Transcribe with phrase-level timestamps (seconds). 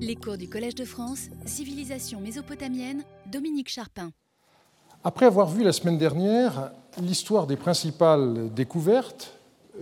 [0.00, 4.10] Les cours du Collège de France, Civilisation mésopotamienne, Dominique Charpin.
[5.04, 9.34] Après avoir vu la semaine dernière l'histoire des principales découvertes,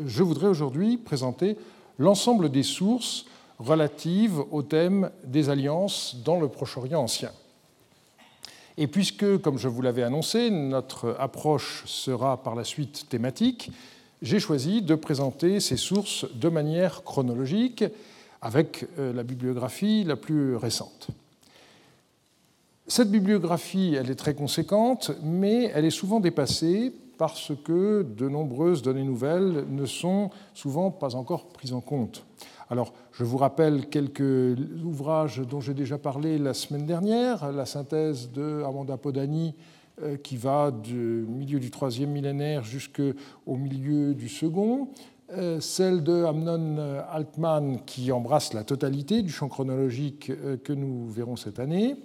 [0.04, 1.56] je voudrais aujourd'hui présenter
[1.98, 3.24] l'ensemble des sources
[3.58, 7.30] relatives au thème des alliances dans le Proche-Orient ancien.
[8.76, 13.70] Et puisque, comme je vous l'avais annoncé, notre approche sera par la suite thématique,
[14.22, 17.84] j'ai choisi de présenter ces sources de manière chronologique
[18.42, 21.08] avec euh, la bibliographie la plus récente.
[22.86, 28.82] Cette bibliographie, elle est très conséquente, mais elle est souvent dépassée parce que de nombreuses
[28.82, 32.24] données nouvelles ne sont souvent pas encore prises en compte.
[32.70, 38.30] Alors, je vous rappelle quelques ouvrages dont j'ai déjà parlé la semaine dernière, la synthèse
[38.32, 39.54] de Amanda Podani
[40.02, 43.12] euh, qui va du milieu du troisième millénaire jusqu'au
[43.46, 44.88] milieu du second,
[45.60, 51.36] celle de Amnon Altman qui embrasse la totalité du champ chronologique euh, que nous verrons
[51.36, 51.96] cette année.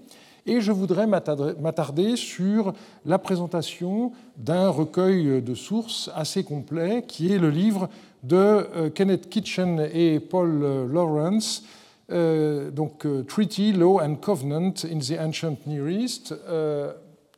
[0.46, 2.74] Et je voudrais m'attarder sur
[3.06, 7.90] la présentation d'un recueil de sources assez complet qui est le livre
[8.22, 11.64] de Kenneth Kitchen et Paul Lawrence,
[12.10, 16.36] donc Treaty, Law and Covenant in the Ancient Near East,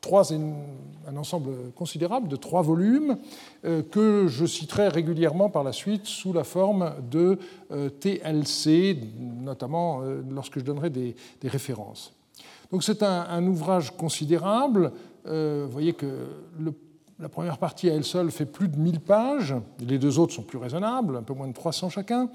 [0.00, 3.18] trois, un ensemble considérable de trois volumes
[3.64, 7.38] euh, que je citerai régulièrement par la suite sous la forme de
[7.70, 12.12] euh, TLC, notamment euh, lorsque je donnerai des, références.
[12.70, 14.92] Donc c'est un, ouvrage considérable.
[15.24, 16.26] vous voyez que
[17.18, 20.42] la première partie à elle seule fait plus de 1000 pages, les deux autres sont
[20.42, 22.28] plus raisonnables, un peu moins de 300 chacun.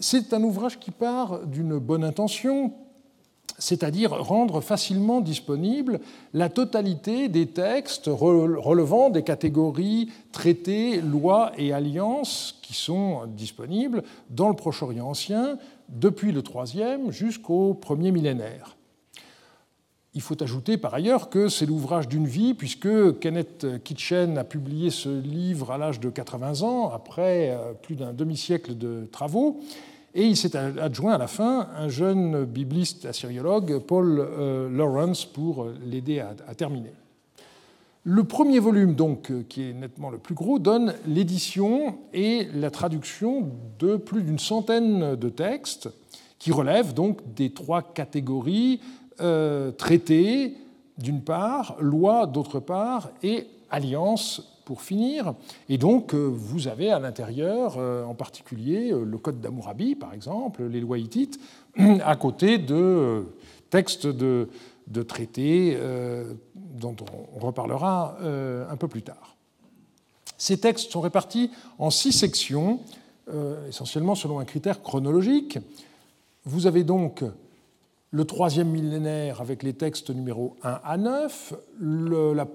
[0.00, 2.72] C'est un ouvrage qui part d'une bonne intention,
[3.58, 6.00] c'est-à-dire rendre facilement disponible
[6.32, 14.48] la totalité des textes relevant des catégories traités, lois et alliances qui sont disponibles dans
[14.48, 18.76] le Proche-Orient ancien depuis le troisième jusqu'au premier millénaire.
[20.14, 24.90] Il faut ajouter par ailleurs que c'est l'ouvrage d'une vie, puisque Kenneth Kitchen a publié
[24.90, 29.60] ce livre à l'âge de 80 ans, après euh, plus d'un demi-siècle de travaux,
[30.14, 35.66] et il s'est adjoint à la fin un jeune bibliste assyriologue, Paul euh, Lawrence, pour
[35.84, 36.92] l'aider à, terminer.
[38.04, 43.50] Le premier volume, donc, qui est nettement le plus gros, donne l'édition et la traduction
[43.78, 45.90] de plus d'une centaine de textes
[46.38, 48.80] qui relèvent donc des trois catégories
[49.20, 49.72] euh,
[50.96, 55.32] d'une part, loi d'autre part et alliance pour finir.
[55.70, 60.12] Et donc, euh, vous avez à l'intérieur, euh, en particulier, euh, le Code d'Amourabi, par
[60.12, 61.40] exemple, les lois hittites,
[62.04, 63.24] à côté de
[63.70, 64.50] textes de,
[64.86, 65.78] de traités
[66.54, 66.96] dont
[67.38, 68.16] on reparlera
[68.70, 69.36] un peu plus tard.
[70.38, 72.80] Ces textes sont répartis en six sections,
[73.68, 75.58] essentiellement selon un critère chronologique.
[76.44, 77.22] Vous avez donc
[78.10, 82.46] le troisième millénaire avec les textes numéro 1 à 9, le, la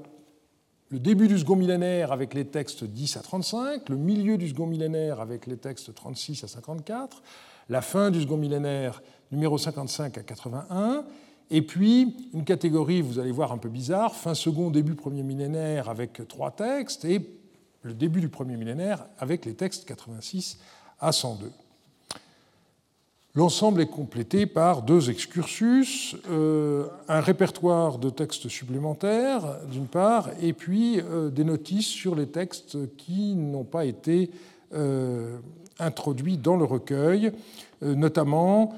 [0.93, 4.67] le début du second millénaire avec les textes 10 à 35, le milieu du second
[4.67, 7.23] millénaire avec les textes 36 à 54,
[7.69, 9.01] la fin du second millénaire
[9.31, 11.03] numéro 55 à 81,
[11.49, 15.89] et puis une catégorie, vous allez voir, un peu bizarre, fin second, début premier millénaire
[15.89, 17.27] avec trois textes, et
[17.81, 20.59] le début du premier millénaire avec les textes 86
[20.99, 21.49] à 102.
[23.35, 30.53] L'ensemble est complété par deux excursus, euh, un répertoire de textes supplémentaires, d'une part, et
[30.53, 34.29] puis euh, des notices sur les textes qui n'ont pas été
[34.75, 35.39] euh,
[35.79, 37.31] introduits dans le recueil,
[37.81, 38.75] notamment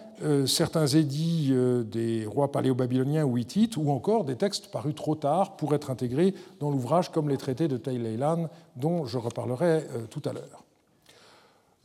[0.47, 1.53] certains édits
[1.85, 6.33] des rois paléo-babyloniens ou hittites, ou encore des textes parus trop tard pour être intégrés
[6.59, 10.64] dans l'ouvrage comme les traités de Taïleilan, dont je reparlerai tout à l'heure.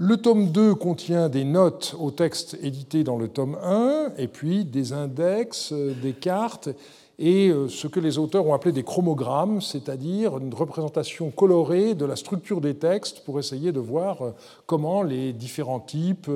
[0.02, 4.64] Le tome 2 contient des notes aux textes édités dans le tome 1, et puis
[4.64, 6.70] des index, euh, des cartes,
[7.18, 12.06] et euh, ce que les auteurs ont appelé des chromogrammes, c'est-à-dire une représentation colorée de
[12.06, 14.30] la structure des textes pour essayer de voir euh,
[14.64, 16.30] comment les différents types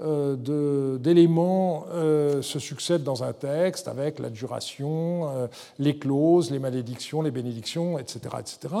[0.00, 1.84] d'éléments
[2.40, 5.48] se succèdent dans un texte, avec la duration,
[5.78, 8.20] les clauses, les malédictions, les bénédictions, etc.
[8.40, 8.74] etc.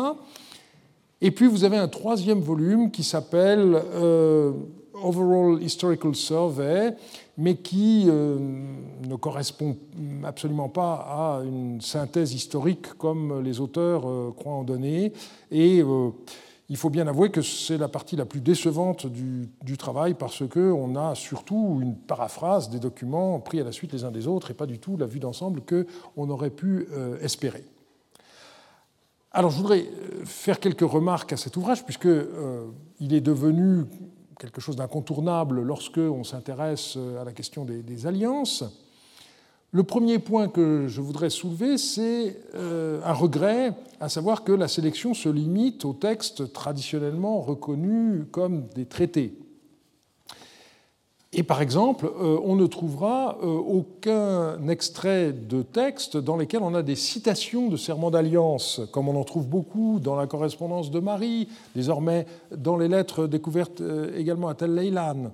[1.24, 4.52] Et puis vous avez un troisième volume qui s'appelle euh,
[4.92, 6.94] Overall Historical Survey,
[7.38, 8.36] mais qui euh,
[9.08, 9.74] ne correspond
[10.22, 15.14] absolument pas à une synthèse historique comme les auteurs euh, croient en donner.
[15.50, 15.82] Et
[16.68, 20.46] il faut bien avouer que c'est la partie la plus décevante du, du travail parce
[20.46, 24.50] qu'on a surtout une paraphrase des documents pris à la suite les uns des autres
[24.50, 26.86] et pas du tout la vue d'ensemble qu'on aurait pu
[27.22, 27.64] espérer.
[29.36, 32.70] Alors je voudrais euh, faire quelques remarques à cet ouvrage, puisqu'il euh,
[33.00, 33.84] est devenu
[34.38, 38.62] quelque chose d'incontournable lorsque on s'intéresse à la question des, alliances.
[39.72, 44.68] Le premier point que je voudrais soulever, c'est euh, un regret, à savoir que la
[44.68, 49.36] sélection se limite aux textes traditionnellement reconnus comme des traités.
[51.36, 56.74] Et par exemple, euh, on ne trouvera euh, aucun extrait de texte dans lesquels on
[56.74, 61.00] a des citations de serments d'alliance, comme on en trouve beaucoup dans la correspondance de
[61.00, 62.26] Marie, désormais
[62.56, 65.32] dans les lettres découvertes euh, également à Tel Leilan.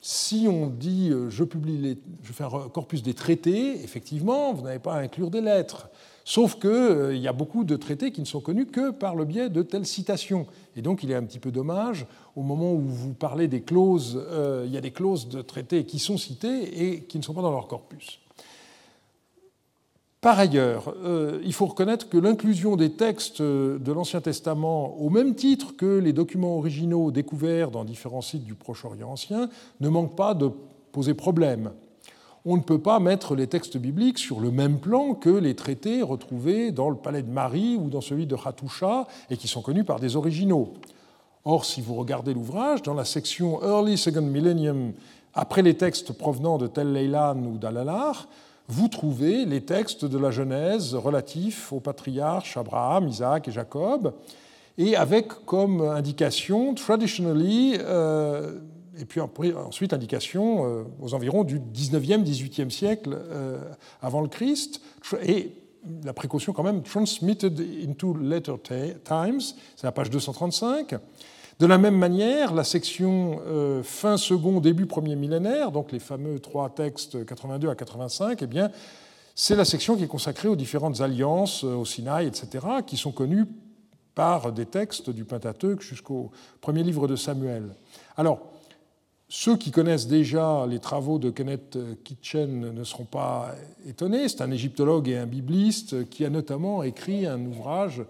[0.00, 4.78] Si on dit je publie les, je fais un corpus des traités, effectivement, vous n'avez
[4.78, 5.88] pas à inclure des lettres.
[6.28, 9.24] Sauf qu'il euh, y a beaucoup de traités qui ne sont connus que par le
[9.24, 10.48] biais de telles citations.
[10.74, 14.20] Et donc il est un petit peu dommage, au moment où vous parlez des clauses,
[14.32, 17.32] euh, il y a des clauses de traités qui sont citées et qui ne sont
[17.32, 18.18] pas dans leur corpus.
[20.20, 25.36] Par ailleurs, euh, il faut reconnaître que l'inclusion des textes de l'Ancien Testament au même
[25.36, 30.34] titre que les documents originaux découverts dans différents sites du Proche-Orient ancien ne manque pas
[30.34, 30.50] de
[30.90, 31.70] poser problème
[32.48, 36.00] on ne peut pas mettre les textes bibliques sur le même plan que les traités
[36.00, 39.82] retrouvés dans le palais de Marie ou dans celui de Hattusha et qui sont connus
[39.82, 40.74] par des originaux.
[41.44, 44.92] Or, si vous regardez l'ouvrage, dans la section Early Second Millennium,
[45.34, 48.28] après les textes provenant de Tel Leilan ou d'Alalar,
[48.68, 54.14] vous trouvez les textes de la Genèse relatifs aux patriarches Abraham, Isaac et Jacob,
[54.78, 58.60] et avec comme indication, traditionally, euh,
[58.98, 63.58] et puis ensuite indication euh, aux environs du 19e, 18e siècle euh,
[64.02, 64.80] avant le Christ,
[65.22, 65.52] et
[66.04, 68.56] la précaution quand même, transmitted into later
[69.04, 69.40] times,
[69.76, 70.94] c'est la page 235.
[71.58, 76.38] De la même manière, la section euh, fin second, début premier millénaire, donc les fameux
[76.38, 78.70] trois textes 82 à 85, eh bien,
[79.34, 83.46] c'est la section qui est consacrée aux différentes alliances, au Sinaï, etc., qui sont connues
[84.14, 86.30] par des textes du Pentateuque jusqu'au
[86.62, 87.74] premier livre de Samuel.
[88.16, 88.40] Alors,
[89.28, 93.54] ceux qui connaissent déjà les travaux de Kenneth Kitchen ne seront pas
[93.88, 94.28] étonnés.
[94.28, 98.02] C'est un égyptologue et un bibliste qui a notamment écrit un ouvrage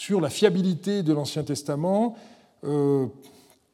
[0.00, 2.16] sur la fiabilité de l'Ancien Testament,
[2.64, 3.06] euh,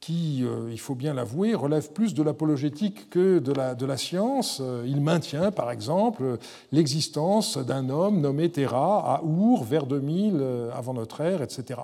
[0.00, 3.96] qui, euh, il faut bien l'avouer, relève plus de l'apologétique que de la, de la,
[3.96, 4.60] science.
[4.84, 6.38] Il maintient, par exemple,
[6.72, 11.80] l'existence d'un homme nommé Terah à Our vers 2000 euh, avant notre ère, etc.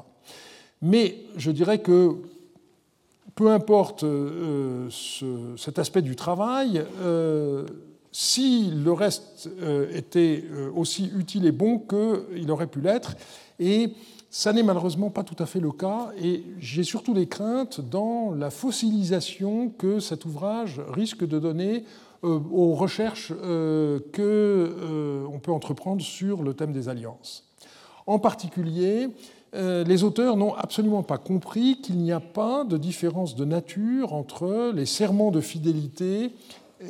[0.81, 2.17] Mais je dirais que
[3.34, 4.88] peu importe euh,
[5.56, 7.67] cet aspect du travail, euh,
[8.11, 10.44] si le reste euh, était
[10.75, 13.14] aussi utile et bon qu'il aurait pu l'être,
[13.58, 13.94] et
[14.29, 18.32] ça n'est malheureusement pas tout à fait le cas, et j'ai surtout des craintes dans
[18.32, 21.85] la fossilisation que cet ouvrage risque de donner
[22.23, 27.49] aux recherches qu'on peut entreprendre sur le thème des alliances.
[28.06, 29.08] En particulier,
[29.54, 34.72] les auteurs n'ont absolument pas compris qu'il n'y a pas de différence de nature entre
[34.75, 36.32] les serments de fidélité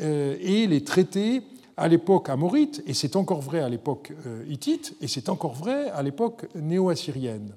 [0.01, 1.43] euh, et les traités
[1.77, 5.91] à l'époque amorite, et c'est encore vrai à l'époque euh, hittite, et c'est encore vrai
[5.91, 7.55] à l'époque néo-assyrienne.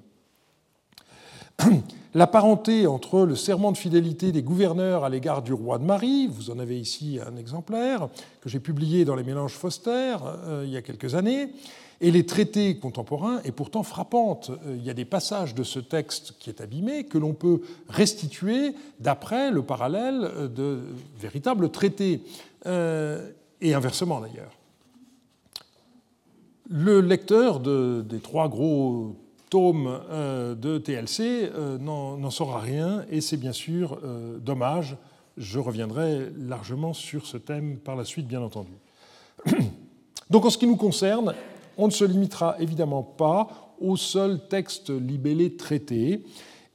[2.14, 6.28] La parenté entre le serment de fidélité des gouverneurs à l'égard du roi de Marie,
[6.28, 8.08] vous en avez ici un exemplaire
[8.40, 10.16] que j'ai publié dans les mélanges Foster
[10.64, 11.50] il y a quelques années,
[12.00, 14.50] et les traités contemporains est pourtant frappante.
[14.50, 17.62] Euh, il y a des passages de ce texte qui est abîmé que l'on peut
[17.88, 20.80] restituer d'après le parallèle de
[21.18, 22.22] véritables traités,
[22.66, 24.52] euh, et inversement d'ailleurs.
[26.68, 29.16] Le lecteur des trois gros
[29.48, 33.98] tomes euh, de TLC n'en saura rien, et c'est bien sûr
[34.40, 34.96] dommage.
[35.36, 38.72] Je reviendrai largement sur ce thème par la suite, bien entendu.
[40.30, 41.34] Donc en ce qui nous concerne,
[41.76, 46.22] on ne se limitera évidemment pas au seul texte libellé traité.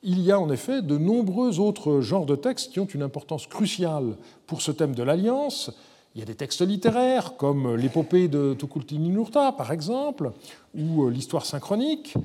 [0.03, 3.48] Il y a en effet de nombreux autres genres de textes qui ont une importance
[3.48, 4.17] cruciale
[4.48, 5.72] pour ce thème de l'alliance.
[6.15, 10.31] Il y a des textes littéraires comme l'épopée de Tukulti-Ninurta, par exemple,
[10.75, 12.15] ou euh, l'histoire synchronique.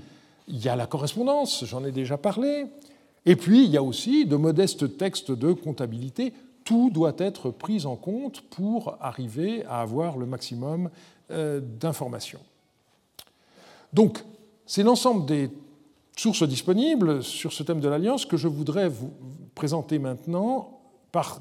[0.49, 2.67] Il y a la correspondance, j'en ai déjà parlé.
[3.27, 6.33] Et puis, il y a aussi de modestes textes de comptabilité.
[6.65, 10.91] Tout doit être pris en compte pour arriver à avoir le maximum
[11.31, 12.41] euh, d'informations.
[13.97, 14.23] Donc,
[14.67, 15.49] c'est l'ensemble des
[16.19, 19.11] sources disponibles sur ce thème de l'Alliance que je voudrais vous
[19.55, 21.41] présenter maintenant par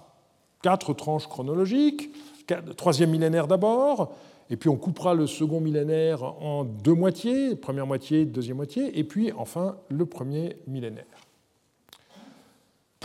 [0.61, 2.11] quatre tranches chronologiques.
[2.77, 4.13] Troisième millénaire d'abord,
[4.49, 9.03] et puis on coupera le second millénaire en deux moitiés, première moitié, deuxième moitié, et
[9.03, 11.24] puis enfin le premier millénaire.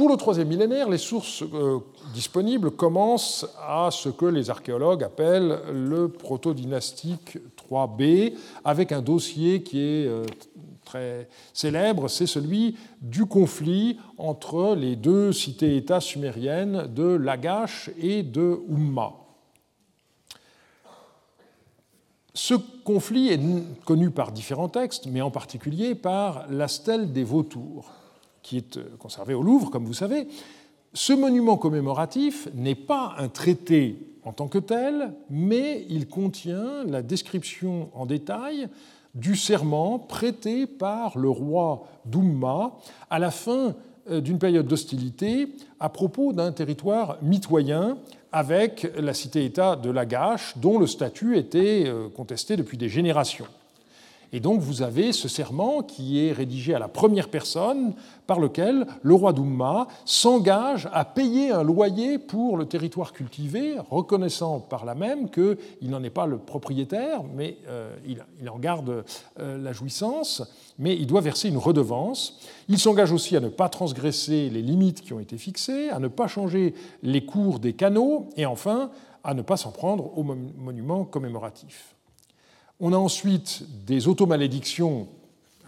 [0.01, 1.79] Pour le troisième millénaire, les sources euh,
[2.15, 7.37] disponibles commencent à ce que les archéologues appellent le proto-dynastique
[7.69, 8.33] 3b,
[8.65, 10.25] avec un dossier qui est euh,
[10.87, 18.59] très célèbre, c'est celui du conflit entre les deux cités-États sumériennes de Lagash et de
[18.71, 19.13] Umma.
[22.33, 22.55] Ce
[22.85, 23.41] conflit est
[23.85, 28.00] connu par différents textes, mais en particulier par la stèle des vautours,
[28.43, 30.27] qui est euh, conservée au Louvre, comme vous savez.
[30.93, 37.03] Ce monument commémoratif n'est pas un traité en tant que tel, mais il contient la
[37.03, 38.69] description en détail
[39.15, 42.73] du serment prêté par le roi d'Umma
[43.09, 43.75] à la fin
[44.11, 47.99] euh, d'une période d'hostilité à propos d'un territoire mitoyen
[48.33, 53.47] avec la cité-État de Lagash, dont le statut était euh, contesté depuis des générations.
[54.33, 57.95] Et donc vous avez ce serment qui est rédigé à la première personne
[58.27, 64.61] par lequel le roi d'Umma s'engage à payer un loyer pour le territoire cultivé, reconnaissant
[64.61, 69.05] par là même qu'il n'en est pas le propriétaire, mais euh, il, en garde
[69.41, 70.43] euh, la jouissance,
[70.79, 72.39] mais il doit verser une redevance.
[72.69, 76.09] Il s'engage aussi à ne pas transgresser les limites qui ont été fixées, à ne
[76.09, 78.91] pas changer les cours des canaux, et enfin
[79.25, 81.95] à ne pas s'en prendre au monument commémoratif.
[82.83, 85.07] On a ensuite des automalédictions,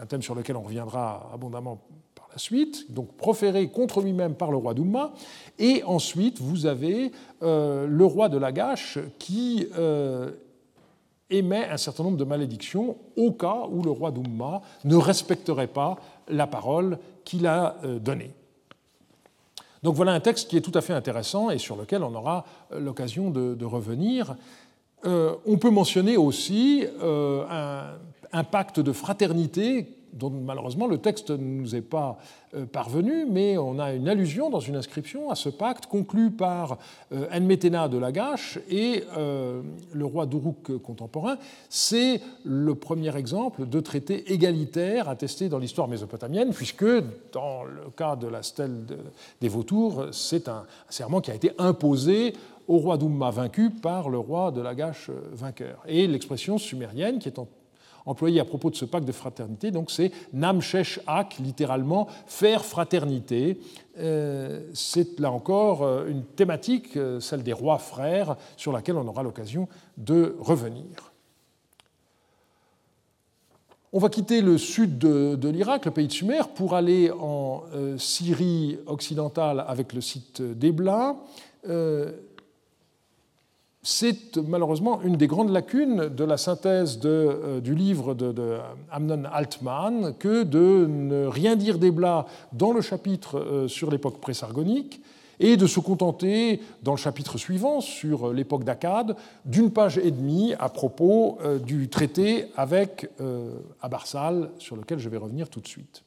[0.00, 1.78] un thème sur lequel on reviendra abondamment
[2.14, 5.12] par la suite, donc proférées contre lui-même par le roi d'Umma.
[5.58, 10.30] Et ensuite, vous avez euh, le roi de Lagash qui euh,
[11.28, 15.96] émet un certain nombre de malédictions au cas où le roi d'Umma ne respecterait pas
[16.28, 18.30] la parole qu'il a euh, donnée.
[19.82, 22.44] Donc voilà un texte qui est tout à fait intéressant et sur lequel on aura
[22.78, 24.36] l'occasion de, revenir.
[25.04, 27.44] Euh, on peut mentionner aussi euh,
[28.32, 32.18] un, pacte de fraternité dont malheureusement le texte ne nous est pas
[32.54, 36.76] euh, parvenu, mais on a une allusion dans une inscription à ce pacte conclu par
[37.32, 41.36] Enmetena de Lagash et le roi d'Uruk contemporain.
[41.70, 46.84] C'est le premier exemple de traité égalitaire attesté dans l'histoire mésopotamienne, puisque
[47.32, 48.84] dans le cas de la stèle
[49.40, 52.34] des vautours, c'est un serment qui a été imposé
[52.68, 55.82] au roi d'Umma vaincu par le roi de Lagash euh, vainqueur.
[55.86, 57.38] Et l'expression sumérienne qui est
[58.06, 63.60] employée à propos de ce pacte de fraternité, donc c'est Namshesh Ak, littéralement faire fraternité.
[63.98, 69.22] Euh, c'est là encore euh, une thématique, celle des rois frères, sur laquelle on aura
[69.22, 71.12] l'occasion de revenir.
[73.94, 77.64] On va quitter le sud de, l'Irak, le pays de Sumer, pour aller en
[77.98, 81.16] Syrie occidentale avec le site d'Ebla
[83.82, 88.58] c'est malheureusement une des grandes lacunes de la synthèse euh, du livre de,
[88.92, 95.02] Amnon Altman que de ne rien dire d'Ebla dans le chapitre euh, sur l'époque présargonique
[95.40, 100.12] et de se contenter, dans le chapitre suivant, sur euh, l'époque d'Akkad, d'une page et
[100.12, 103.10] demie à propos du traité avec
[103.80, 106.04] Abarsal, sur lequel je vais revenir tout de suite.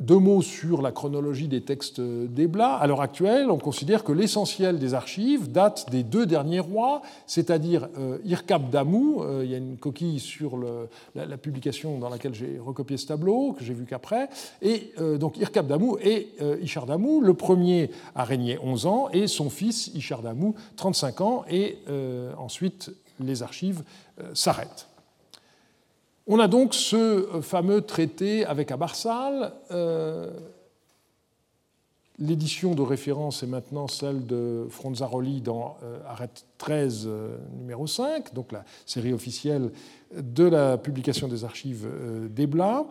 [0.00, 2.74] Deux mots sur la chronologie des textes d'Ebla.
[2.74, 7.88] À l'heure actuelle, on considère que l'essentiel des archives date des deux derniers rois, c'est-à-dire
[7.98, 9.22] euh, Irkab Damou.
[9.22, 10.58] Euh, il y a une coquille sur
[11.14, 14.28] la, publication dans laquelle j'ai recopié ce tableau, que j'ai vu qu'après.
[14.62, 16.30] Et euh, donc Irkab Damou et
[16.62, 17.20] Ishar Damou.
[17.20, 21.44] Le premier a régné 11 ans et son fils Ishar Damou 35 ans.
[21.50, 21.78] Et
[22.38, 23.82] ensuite, les archives
[24.34, 24.89] s'arrêtent.
[26.32, 29.52] On a donc ce fameux traité avec Abarsal.
[29.72, 30.30] Euh,
[32.20, 38.32] l'édition de référence est maintenant celle de Fronzaroli dans euh, Arrêt 13, euh, numéro 5,
[38.32, 39.72] donc la série officielle
[40.14, 41.88] de la publication des archives
[42.30, 42.86] d'Ebla.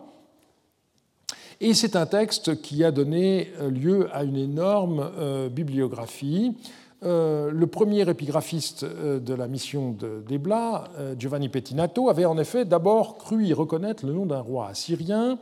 [1.62, 6.54] Et c'est un texte qui a donné lieu à une énorme bibliographie
[7.02, 9.96] euh, le premier épigraphiste euh, de la mission
[10.28, 14.68] d'Ebla, euh, Giovanni Pettinato, avait en effet d'abord cru y reconnaître le nom d'un roi
[14.68, 15.38] assyrien,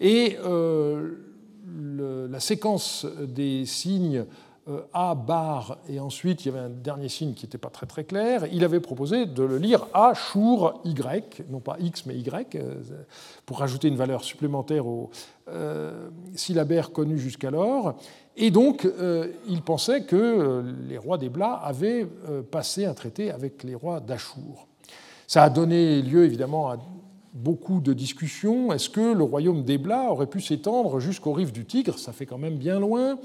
[0.00, 0.38] et
[2.30, 4.24] la séquence des signes
[4.92, 8.02] A, bar, et ensuite il y avait un dernier signe qui n'était pas très très
[8.02, 12.58] clair, il avait proposé de le lire A, Shur, Y, non pas X mais Y,
[13.46, 15.10] pour rajouter une valeur supplémentaire au
[16.34, 17.94] syllabaire connu jusqu'alors.
[18.36, 22.94] Et donc, euh, il pensait que euh, les rois des Blas avaient euh, passé un
[22.94, 24.68] traité avec les rois d'Achour.
[25.26, 26.78] Ça a donné lieu évidemment à
[27.34, 28.72] beaucoup de discussions.
[28.72, 31.98] Est-ce que le royaume des Blas aurait pu s'étendre jusqu'aux rives du Tigre?
[31.98, 33.18] Ça fait quand même bien loin.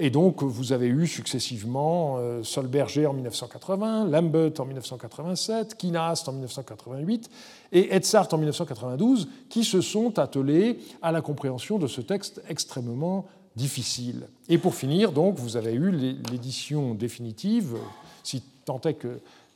[0.00, 7.30] Et donc, vous avez eu successivement Solberger en 1980, Lambert en 1987, Kinast en 1988
[7.70, 13.26] et Edzard en 1992, qui se sont attelés à la compréhension de ce texte extrêmement
[13.56, 14.28] difficile.
[14.48, 17.76] Et pour finir, donc, vous avez eu l'édition définitive,
[18.22, 18.98] si tant est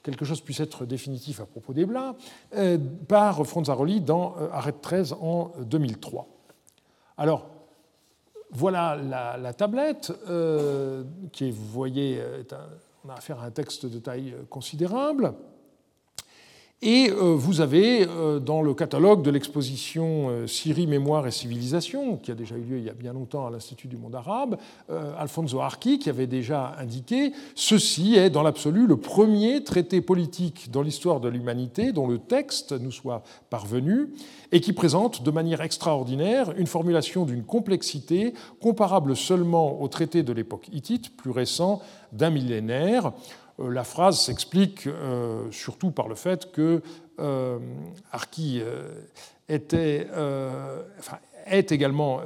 [0.03, 2.15] quelque chose puisse être définitif à propos des Blas,
[3.09, 6.27] par Fronzaroli dans Arrêt 13 en 2003.
[7.17, 7.47] Alors,
[8.51, 10.13] voilà la, tablette,
[11.33, 12.23] qui vous voyez,
[13.05, 15.35] on a affaire à un texte de taille considérable.
[16.81, 22.17] Et euh, vous avez euh, dans le catalogue de l'exposition euh, Syrie, Mémoire et Civilisation,
[22.17, 24.59] qui a déjà eu lieu il y a bien longtemps à l'Institut du monde arabe,
[25.19, 30.83] Alfonso Archi qui avait déjà indiqué Ceci est dans l'absolu le premier traité politique dans
[30.83, 34.11] l'histoire de l'humanité dont le texte nous soit parvenu
[34.53, 40.33] et qui présente de manière extraordinaire une formulation d'une complexité comparable seulement au traité de
[40.33, 41.83] l'époque hittite, plus récent
[42.13, 43.13] d'un millénaire.
[43.61, 46.83] Euh, la phrase s'explique euh, surtout par le fait que
[47.21, 47.59] euh,
[48.13, 48.63] Arki
[49.49, 50.07] était,
[51.47, 52.21] est également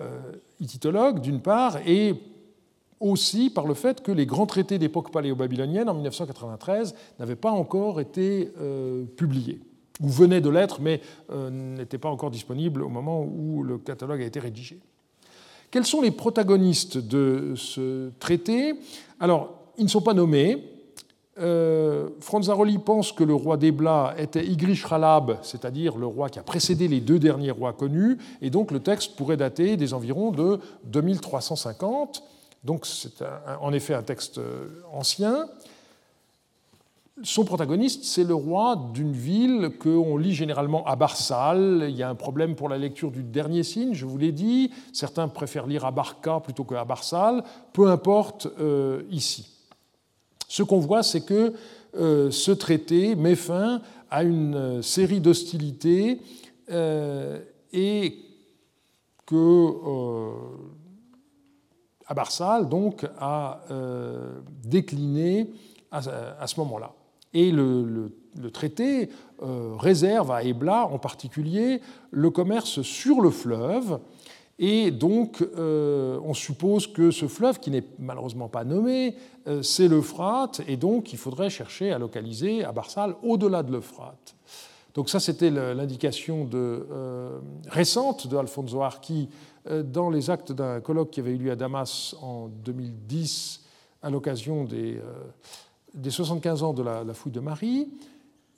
[0.61, 2.15] hittitologue, d'une part, et
[3.01, 8.01] aussi par le fait que les grands traités d'époque paléo-babylonienne en 1993 n'avaient pas encore
[8.01, 8.53] été
[9.17, 9.61] publiés,
[10.03, 11.01] ou venaient de l'être, mais
[11.51, 14.79] n'étaient pas encore disponibles au moment où le catalogue a été rédigé.
[15.71, 18.75] Quels sont les protagonistes de ce traité?
[19.21, 20.72] Alors, ils ne sont pas nommés,
[21.39, 26.43] euh, Franzaroli pense que le roi d'Ebla était Igrish Ralab, c'est-à-dire le roi qui a
[26.43, 30.61] précédé les deux derniers rois connus, et donc le texte pourrait dater des environs de
[30.85, 32.23] 2350.
[32.65, 33.25] Donc c'est
[33.61, 35.49] en effet un texte euh, ancien.
[37.23, 41.87] Son protagoniste, c'est le roi d'une ville qu'on lit généralement à Barsal.
[41.89, 44.71] Il y a un problème pour la lecture du dernier signe, je vous l'ai dit.
[44.93, 47.45] Certains préfèrent lire à Barca plutôt qu'à Barsal.
[47.73, 49.52] Peu importe euh, ici.
[50.53, 51.55] Ce qu'on voit, c'est que
[51.97, 53.81] euh, ce traité met fin
[54.11, 56.21] à une euh, série d'hostilités
[56.71, 57.41] euh,
[57.73, 58.19] et
[59.25, 59.73] que
[62.07, 63.63] Abarsal donc a
[64.63, 65.49] décliné
[65.91, 66.93] à, ce moment-là.
[67.33, 68.13] Et le,
[68.53, 69.09] traité
[69.41, 71.81] réserve à Ebla en particulier
[72.11, 74.01] le commerce sur le fleuve
[74.59, 79.17] et donc, euh, on suppose que ce fleuve, qui n'est malheureusement pas nommé,
[79.49, 84.35] euh, c'est l'Euphrate, et donc il faudrait chercher à localiser à Barsal au-delà de l'Euphrate.
[84.95, 89.31] Donc ça, c'était l'indication euh, récente de Alfonso Archi
[89.85, 93.63] dans les actes d'un colloque qui avait eu lieu à Damas en 2010
[94.03, 95.01] à l'occasion des,
[96.11, 97.89] 75 ans de la fouille de Marie.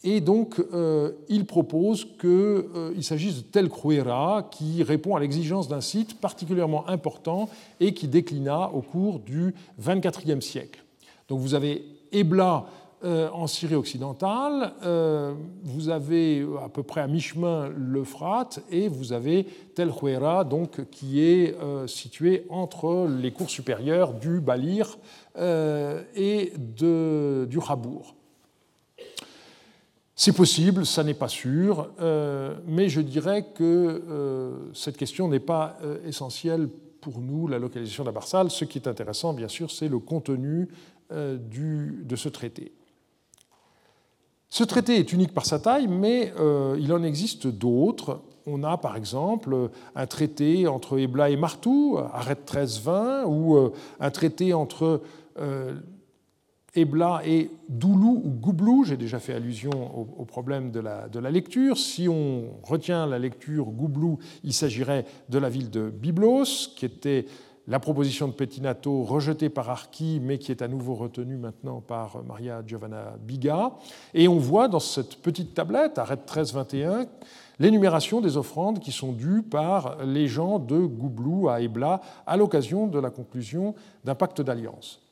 [0.06, 5.66] Et donc, euh, il propose qu'il euh, s'agisse de tel Cruera qui répond à l'exigence
[5.66, 7.48] d'un site particulièrement important
[7.80, 10.84] et qui déclina au cours du XXIVe siècle.
[11.28, 12.66] Donc, vous avez Ebla
[13.02, 14.74] euh, en Syrie occidentale,
[15.62, 21.22] vous avez à peu près à mi-chemin l'Euphrate et vous avez Tel Cruera, donc, qui
[21.22, 24.98] est situé entre les cours supérieures du Balir
[25.36, 28.14] et du Rabour.
[30.16, 33.64] C'est possible, ça n'est pas sûr, euh, mais je dirais que
[34.08, 36.68] euh, cette question n'est pas euh, essentielle
[37.00, 38.48] pour nous, la localisation d'Abarsal.
[38.50, 40.68] Ce qui est intéressant, bien sûr, c'est le contenu
[41.10, 42.72] de ce traité.
[44.48, 46.32] Ce traité est unique par sa taille, mais
[46.80, 48.22] il en existe d'autres.
[48.46, 54.54] On a par exemple un traité entre Ebla et Martou, Arrêt 1320, ou un traité
[54.54, 55.02] entre
[56.74, 61.78] Ebla et Doulou ou Goublou, j'ai déjà fait allusion au, problème de la, lecture.
[61.78, 67.26] Si on retient la lecture Goublou, il s'agirait de la ville de Byblos, qui était
[67.66, 72.22] la proposition de Pettinato rejetée par Archi, mais qui est à nouveau retenue maintenant par
[72.24, 73.72] Maria Giovanna Biga.
[74.12, 77.06] Et on voit dans cette petite tablette, arrêt 1321,
[77.60, 82.86] l'énumération des offrandes qui sont dues par les gens de Goublou à Ebla à l'occasion
[82.86, 85.03] de la conclusion d'un pacte d'alliance.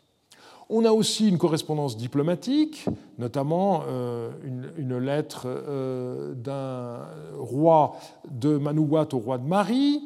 [0.74, 2.86] On a aussi une correspondance diplomatique,
[3.18, 4.30] notamment euh,
[4.78, 7.00] une, lettre euh, d'un
[7.38, 7.96] roi
[8.30, 10.00] de Manouat au roi de Marie,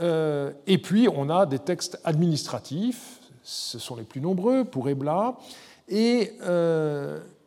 [0.00, 5.36] euh, et puis on a des textes administratifs, ce sont les plus nombreux pour Ebla,
[5.88, 6.30] et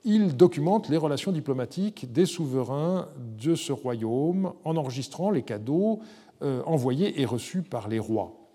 [0.04, 3.08] ils documentent les relations diplomatiques des souverains
[3.40, 6.02] de ce royaume en enregistrant les cadeaux
[6.42, 8.47] envoyés et reçus par les rois.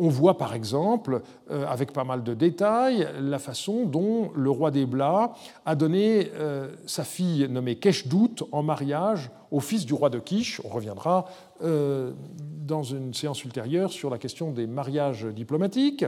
[0.00, 4.70] On voit par exemple, euh, avec pas mal de détails, la façon dont le roi
[4.70, 5.32] des Blas
[5.66, 10.60] a donné euh, sa fille nommée Keshdout en mariage au fils du roi de Kish.
[10.64, 11.26] On reviendra
[11.64, 12.12] euh,
[12.64, 16.04] dans une séance ultérieure sur la question des mariages diplomatiques.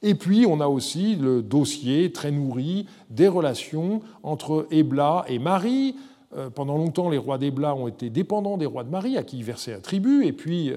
[0.00, 5.96] Et puis, on a aussi le dossier très nourri des relations entre Ebla et Marie,
[6.54, 9.44] pendant longtemps, les rois d'Ebla ont été dépendants des rois de Marie, à qui ils
[9.44, 10.70] versaient un tribut, et puis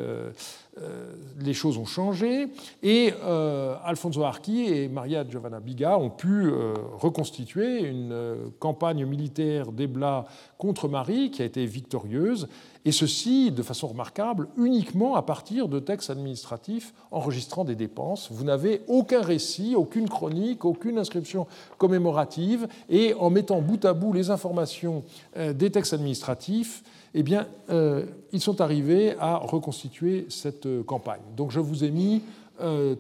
[1.39, 2.47] les choses ont changé
[2.81, 9.71] et euh, Alfonso Archi et Maria Giovanna Biga ont pu euh, reconstituer une campagne militaire
[9.71, 10.25] d'Ebla
[10.57, 12.47] contre Marie qui a été victorieuse,
[12.85, 18.29] et ceci de façon remarquable uniquement à partir de textes administratifs enregistrant des dépenses.
[18.31, 24.13] Vous n'avez aucun récit, aucune chronique, aucune inscription commémorative, et en mettant bout à bout
[24.13, 25.03] les informations
[25.35, 31.21] des textes administratifs, eh bien, euh, ils sont arrivés à reconstituer cette euh, campagne.
[31.35, 32.21] Donc je vous ai mis
[32.61, 32.95] euh,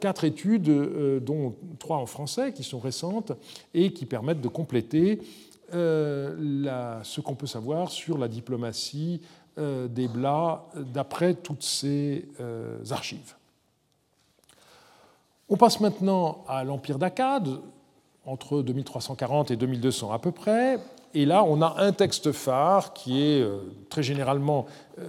[0.00, 0.70] quatre études,
[1.24, 3.32] dont trois en français, qui sont récentes
[3.74, 5.20] et qui permettent de compléter
[5.72, 9.20] ce qu'on peut savoir sur la diplomatie
[9.56, 12.26] des Blas d'après toutes ces
[12.90, 13.36] archives.
[15.48, 17.48] On passe maintenant à l'Empire d'Akkad,
[18.26, 20.78] entre 2340 et 2200 à peu près,
[21.12, 24.66] et là, on a un texte phare qui est euh, très généralement
[24.98, 25.02] euh,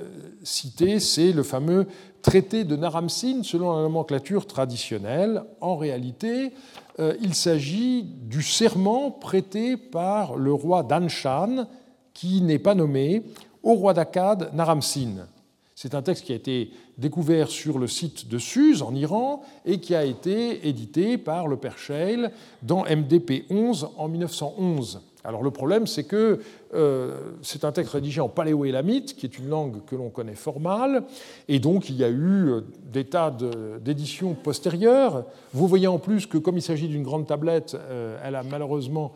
[0.44, 1.88] cité, c'est le fameux
[2.22, 5.44] traité de Naramsin selon la nomenclature traditionnelle.
[5.60, 6.54] En réalité,
[7.00, 11.68] euh, il s'agit du serment prêté par le roi d'Anshan,
[12.14, 13.24] qui n'est pas nommé,
[13.62, 15.28] au roi d'Akkad Naramsin.
[15.76, 19.80] C'est un texte qui a été découvert sur le site de Suse en Iran et
[19.80, 22.28] qui a été édité par le père Scheil
[22.62, 25.02] dans MDP 11 en 1911.
[25.24, 26.40] Alors le problème, c'est que
[26.74, 30.60] euh, c'est un texte rédigé en paléo-élamite, qui est une langue que l'on connaît fort
[30.60, 31.04] mal,
[31.48, 33.36] et donc il y a eu euh, des tas
[33.80, 35.26] d'éditions postérieures.
[35.54, 39.14] Vous voyez en plus que comme il s'agit d'une grande tablette, euh, elle a malheureusement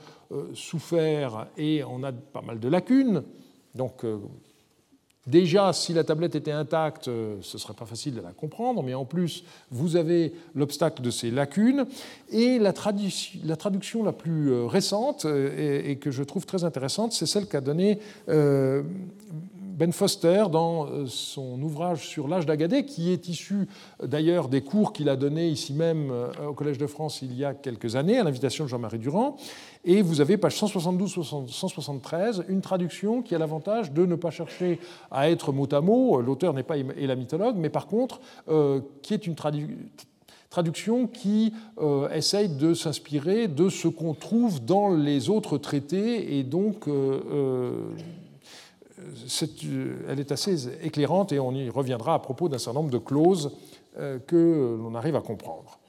[0.56, 3.22] souffert et on a pas mal de lacunes.
[3.76, 4.04] Donc
[5.28, 8.84] Déjà, si la tablette était intacte, euh, ce ne serait pas facile de la comprendre,
[8.84, 11.88] mais en plus, vous avez l'obstacle de ces lacunes.
[12.32, 17.26] Et la, traduction la plus euh, récente, euh, et, que je trouve très intéressante, c'est
[17.26, 18.00] celle qu'a donnée
[19.76, 23.68] Ben Foster dans son ouvrage sur l'âge d'Agadé, qui est issu
[24.02, 26.12] d'ailleurs des cours qu'il a donnés ici même
[26.48, 29.36] au Collège de France il y a quelques années, à l'invitation de Jean-Marie Durand.
[29.84, 34.80] Et vous avez, page 172-173, une traduction qui a l'avantage de ne pas chercher
[35.12, 39.28] à être mot à mot, l'auteur n'est pas élamythologue, mais par contre, euh, qui est
[39.28, 39.36] une
[40.50, 46.44] traduction qui euh, essaye de s'inspirer de ce qu'on trouve dans les autres traités, et
[46.44, 47.72] donc euh,
[50.08, 53.52] elle est assez éclairante, et on y reviendra à propos d'un certain nombre de clauses
[54.28, 55.80] que l'on arrive à comprendre.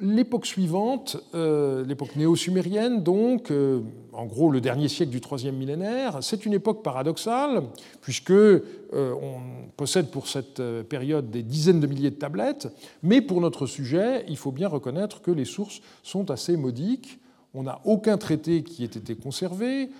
[0.00, 3.80] L'époque suivante, euh, l'époque néo-sumérienne, donc, euh,
[4.14, 7.64] en gros le dernier siècle du troisième millénaire, c'est une époque paradoxale,
[8.00, 12.68] puisque euh, on possède pour cette période des dizaines de milliers de tablettes,
[13.02, 17.18] mais pour notre sujet, il faut bien reconnaître que les sources sont assez modiques.
[17.54, 19.90] On n'a aucun traité qui ait été conservé,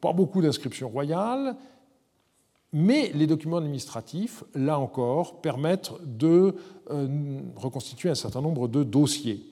[0.00, 1.56] pas beaucoup d'inscriptions royales,
[2.72, 6.54] mais les documents administratifs, là encore, permettent de
[6.90, 9.51] euh, reconstituer un certain nombre de dossiers.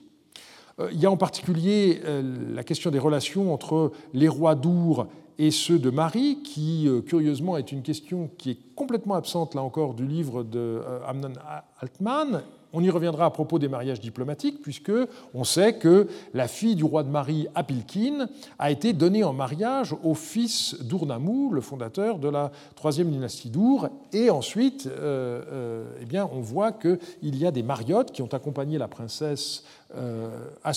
[0.81, 5.07] Euh, il y a en particulier euh, la question des relations entre les rois d'Our
[5.37, 9.95] et ceux de Marie, qui, curieusement, est une question qui est complètement absente, là encore,
[9.95, 11.33] du livre de Amnon
[11.79, 14.91] Altman, on y reviendra à propos des mariages diplomatiques, puisque
[15.33, 18.27] on sait que la fille du roi de Marie, Apilkin,
[18.59, 23.89] a été donnée en mariage au fils d'Urnamou, le fondateur de la troisième dynastie d'Our.
[24.13, 28.77] Et ensuite, euh, euh, eh on voit qu'il y a des mariottes qui ont accompagné
[28.77, 29.63] la princesse
[29.95, 30.29] euh,
[30.63, 30.71] à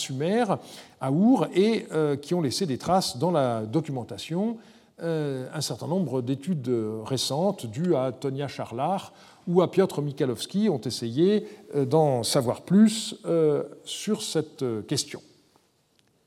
[1.02, 1.86] Our, et
[2.22, 4.56] qui ont laissé des traces dans la documentation.
[5.00, 6.70] un certain nombre d'études
[7.04, 9.12] récentes dues à Tonia Charlard
[9.46, 15.22] ou à Piotr Michalowski ont essayé euh, d'en savoir plus euh, sur cette euh, question.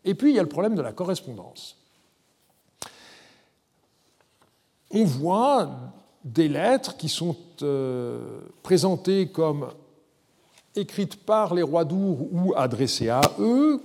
[0.06, 1.77] Et puis il y a le problème de la correspondance.
[4.91, 5.69] On voit
[6.23, 7.36] des lettres qui sont
[8.63, 9.67] présentées comme
[10.75, 13.82] écrites par les rois d'Our ou adressées à eux,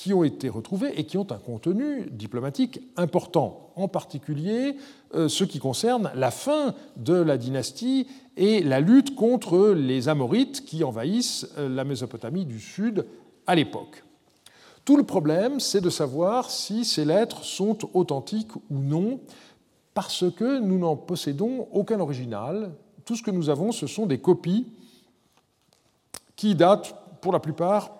[0.00, 4.76] qui ont été retrouvées et qui ont un contenu diplomatique important, en particulier
[5.12, 8.06] ce qui concerne la fin de la dynastie
[8.38, 13.04] et la lutte contre les Amorites qui envahissent euh, la Mésopotamie du Sud
[13.46, 14.02] à l'époque.
[14.86, 19.20] Tout le problème, c'est de savoir si ces lettres sont authentiques ou non,
[19.92, 22.72] parce que nous n'en possédons aucun original.
[23.04, 24.66] Tout ce que nous avons, ce sont des copies
[26.36, 27.99] qui datent pour la plupart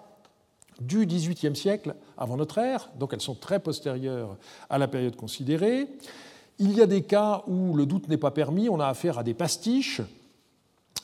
[0.80, 4.36] du XVIIIe siècle avant notre ère, donc elles sont très postérieures
[4.68, 5.86] à la période considérée.
[6.58, 9.22] Il y a des cas où le doute n'est pas permis, on a affaire à
[9.22, 10.02] des pastiches,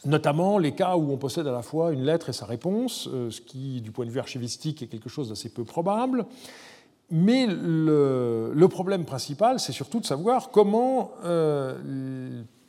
[0.05, 3.31] notamment les cas où on possède à la fois une lettre et sa réponse, euh,
[3.31, 6.27] ce qui, du point de vue archivistique, est quelque chose d'assez peu probable.
[7.11, 11.12] mais le, problème principal, c'est surtout de savoir comment,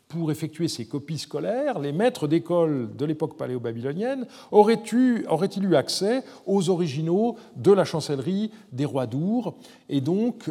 [0.08, 6.24] pour effectuer ces copies scolaires, les maîtres d'école de l'époque paléo-babylonienne auraient-ils auraient eu accès
[6.46, 9.58] aux originaux de la chancellerie des rois d'Our.
[9.90, 10.50] Et donc,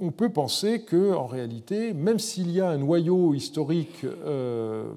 [0.00, 4.90] on peut penser que, en réalité, même s'il y a un noyau historique euh,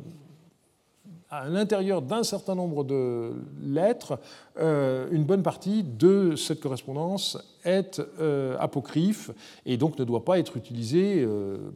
[1.33, 4.19] à l'intérieur d'un certain nombre de lettres,
[4.59, 9.31] euh, une bonne partie de cette correspondance est euh, apocryphe
[9.65, 11.27] et donc ne doit pas être utilisée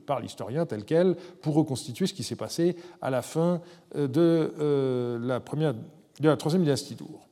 [0.05, 3.61] par l'historien tel quel pour reconstituer ce qui s'est passé à la fin
[3.95, 7.27] de, la, première, de la troisième dynastie d'Our.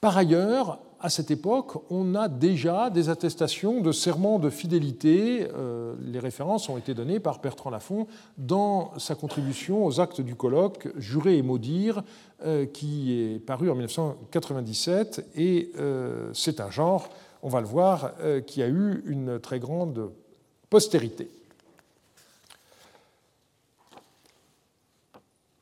[0.00, 5.48] Par ailleurs, à cette époque, on a déjà des attestations de serments de fidélité.
[5.52, 8.06] Euh, les références ont été données par Bertrand Lafont
[8.38, 12.04] dans sa contribution aux actes du colloque Jurer et maudire,
[12.44, 15.26] euh, qui est paru en 1997.
[15.34, 17.08] Et euh, c'est un genre,
[17.42, 18.12] on va le voir,
[18.46, 20.12] qui a eu une très grande
[20.70, 21.28] postérité.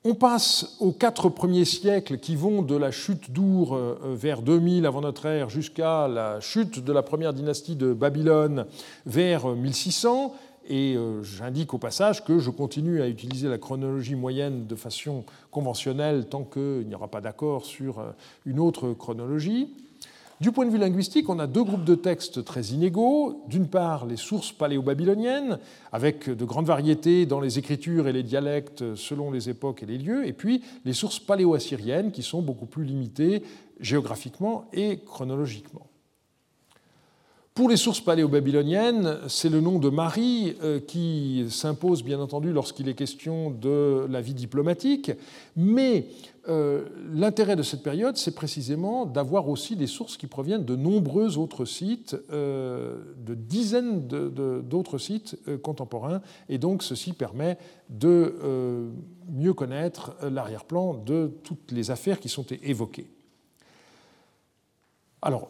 [0.03, 4.87] On passe aux quatre premiers siècles qui vont de la chute d'Our euh, vers 2000
[4.87, 8.65] avant notre ère jusqu'à la chute de la première dynastie de Babylone
[9.05, 10.35] vers 1600.
[10.71, 15.27] Et euh, j'indique au passage que je continue à utiliser la chronologie moyenne de façon
[15.51, 18.13] conventionnelle tant qu'il n'y aura pas d'accord sur euh,
[18.47, 19.69] une autre chronologie.
[20.41, 23.45] Du point de vue linguistique, on a deux groupes de textes très inégaux.
[23.47, 25.59] D'une part, les sources paléo-babyloniennes,
[25.93, 29.99] avec de grandes variétés dans les écritures et les dialectes selon les époques et les
[29.99, 33.43] lieux, et puis les sources paléo-assyriennes, qui sont beaucoup plus limitées
[33.81, 35.91] géographiquement et chronologiquement.
[37.53, 42.89] Pour les sources paléo-babyloniennes, c'est le nom de Marie euh, qui s'impose bien entendu lorsqu'il
[42.89, 45.11] est question de la vie diplomatique,
[45.57, 46.07] mais
[46.51, 51.39] euh, l'intérêt de cette période, c'est précisément d'avoir aussi des sources qui proviennent de nombreux
[51.39, 57.57] autres sites, euh, de dizaines d'autres sites contemporains, et donc ceci permet
[57.89, 58.91] de
[59.31, 63.09] mieux connaître l'arrière-plan de toutes les affaires qui sont évoquées.
[65.23, 65.49] Alors,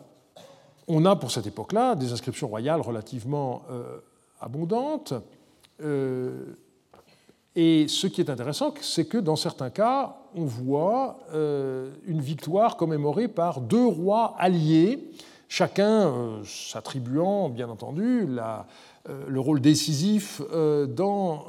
[0.89, 3.99] on a pour cette époque-là des inscriptions royales relativement euh,
[4.41, 5.15] abondantes.
[5.81, 6.57] Euh,
[7.57, 12.77] et ce qui est intéressant, c'est que dans certains cas, on voit euh, une victoire
[12.77, 15.11] commémorée par deux rois alliés,
[15.49, 16.13] chacun
[16.45, 18.29] s'attribuant, bien entendu,
[19.27, 20.41] le rôle décisif
[20.89, 21.47] dans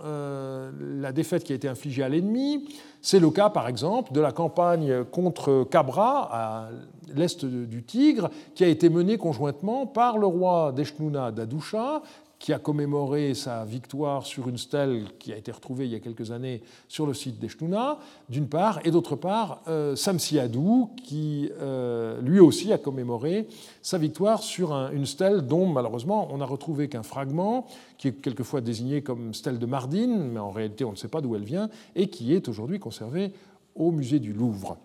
[0.80, 2.68] la défaite qui a été infligée à l'ennemi.
[3.02, 6.70] C'est le cas, par exemple, de la campagne contre Cabra, à
[7.16, 12.02] l'est du Tigre, qui a été menée conjointement par le roi d'Eshnouna d'Adoucha,
[12.42, 16.00] qui a commémoré sa victoire sur une stèle qui a été retrouvée il y a
[16.00, 18.00] quelques années sur le site d'Eshnouna,
[18.30, 23.48] d'une part, et d'autre part, euh, Samsiadou, qui euh, lui aussi a commémoré
[23.84, 27.68] sa victoire sur une stèle dont malheureusement on n'a retrouvé qu'un fragment,
[28.00, 31.22] qui est quelquefois désigné comme stèle de Mardine, mais en réalité on ne sait pas
[31.22, 33.34] d'où elle vient, et qui est aujourd'hui conservée
[33.76, 34.78] au musée du Louvre.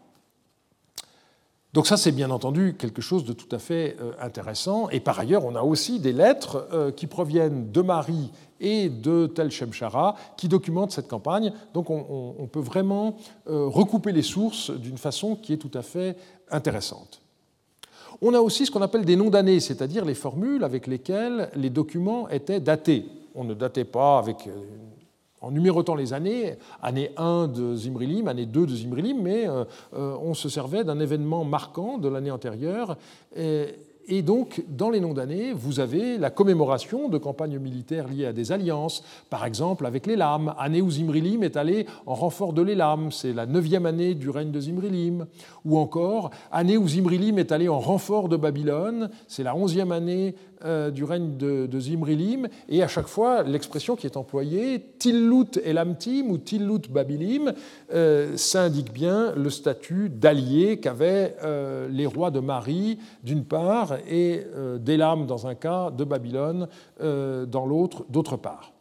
[1.77, 4.89] Donc ça, c'est bien entendu quelque chose de tout à fait euh, intéressant.
[4.89, 9.27] Et par ailleurs, on a aussi des lettres euh, qui proviennent de Marie et de
[9.27, 11.53] Tel Shemshara qui documentent cette campagne.
[11.75, 13.19] Donc on, peut vraiment
[13.51, 16.17] euh, recouper les sources d'une façon qui est tout à fait
[16.51, 17.21] intéressante.
[18.23, 21.69] On a aussi ce qu'on appelle des noms d'années, c'est-à-dire les formules avec lesquelles les
[21.69, 23.05] documents étaient datés.
[23.35, 24.49] On ne datait pas avec
[25.47, 30.17] en numérotant les années, année 1 de Zimrilim, année 2 de Zimrilim, mais euh, euh,
[30.21, 32.97] on se servait d'un événement marquant de l'année antérieure.
[34.09, 38.33] Et, donc, dans les noms d'années, vous avez la commémoration de campagnes militaires liées à
[38.33, 42.63] des alliances, par exemple avec les Lames, année où Zimrilim est allé en renfort de
[42.63, 45.27] l'Élam, c'est la neuvième année du règne de Zimrilim,
[45.65, 50.37] ou encore année où Zimrilim est allé en renfort de Babylone, c'est la onzième année
[50.65, 56.31] euh, du règne de, Zimrilim, et à chaque fois, l'expression qui est employée, Tillut Elamtim
[56.31, 57.53] ou Tillut Babilim,
[57.93, 63.97] euh, ça indique bien le statut d'allié qu'avaient euh, les rois de Marie, d'une part,
[64.09, 64.47] et
[64.79, 66.69] d'Elam dans un cas, de Babylone
[67.01, 68.76] dans l'autre, d'autre part.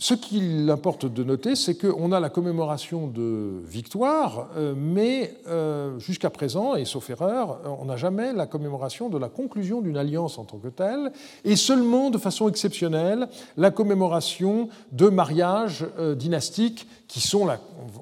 [0.00, 5.98] Ce qu'il importe de noter, c'est qu'on a la commémoration de victoire, euh, mais euh,
[5.98, 10.38] jusqu'à présent, et sauf erreur, on n'a jamais la commémoration de la conclusion d'une alliance
[10.38, 11.10] en tant que telle,
[11.42, 17.48] et seulement de façon exceptionnelle la commémoration de mariages euh, dynastiques qui sont,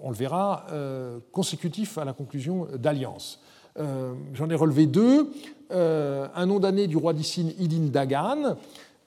[0.03, 0.67] on le verra,
[1.33, 3.41] consécutifs à la conclusion d'alliances.
[4.35, 5.31] J'en ai relevé deux.
[5.71, 8.57] un nom d'année du roi d'Issine, Idin Dagan,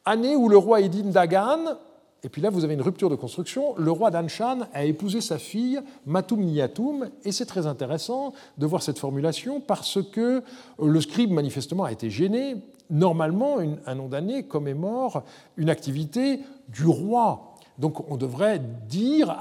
[0.05, 1.75] année où le roi Idin Dagan
[2.23, 3.75] et puis là, vous avez une rupture de construction.
[3.77, 8.83] Le roi d'Anshan a épousé sa fille Matum Niatum, et c'est très intéressant de voir
[8.83, 10.43] cette formulation parce que
[10.81, 12.57] le scribe, manifestement, a été gêné.
[12.89, 15.23] Normalement, un nom d'année commémore
[15.55, 17.55] une activité du roi.
[17.77, 19.37] Donc on devrait dire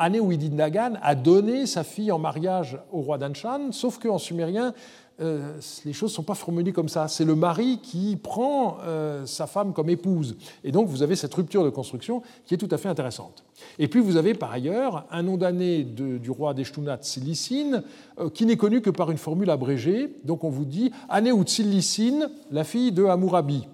[0.52, 4.74] Dagan a donné sa fille en mariage au roi d'Anshan, sauf qu'en sumérien,
[5.20, 7.08] euh, les choses ne sont pas formulées comme ça.
[7.08, 10.36] C'est le mari qui prend euh, sa femme comme épouse.
[10.62, 13.44] Et donc vous avez cette rupture de construction qui est tout à fait intéressante.
[13.80, 17.82] Et puis vous avez par ailleurs un nom d'année du roi d'Eshtunat Silicine
[18.20, 20.14] euh, qui n'est connu que par une formule abrégée.
[20.24, 23.66] Donc on vous dit Ané Silicine, la fille de Hammurabi.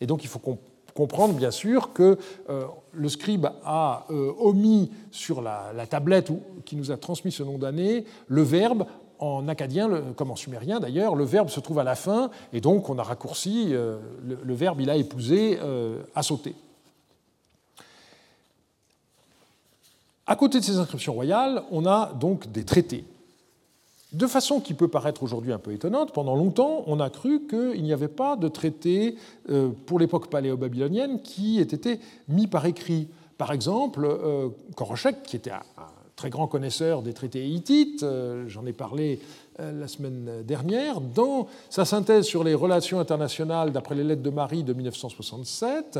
[0.00, 0.40] Et donc il faut
[0.94, 2.18] comprendre bien sûr que
[2.92, 6.30] le scribe a omis sur la, tablette
[6.64, 8.84] qui nous a transmis ce nom d'année le verbe
[9.22, 12.90] en acadien, comme en sumérien d'ailleurs, le verbe se trouve à la fin, et donc
[12.90, 16.56] on a raccourci, euh, le, verbe il a épousé, euh, a sauté.
[20.26, 23.04] À côté de ces inscriptions royales, on a donc des traités.
[24.12, 27.82] De façon qui peut paraître aujourd'hui un peu étonnante, pendant longtemps, on a cru qu'il
[27.82, 29.16] n'y avait pas de traités
[29.50, 33.08] euh, pour l'époque paléo-babylonienne qui aient été mis par écrit.
[33.38, 34.08] Par exemple,
[34.76, 35.50] Koroshek, qui était
[36.22, 39.18] très grand connaisseur des traités hittites, euh, j'en ai parlé
[39.58, 44.30] euh, la semaine dernière, dans sa synthèse sur les relations internationales d'après les lettres de
[44.30, 45.98] Marie de 1967,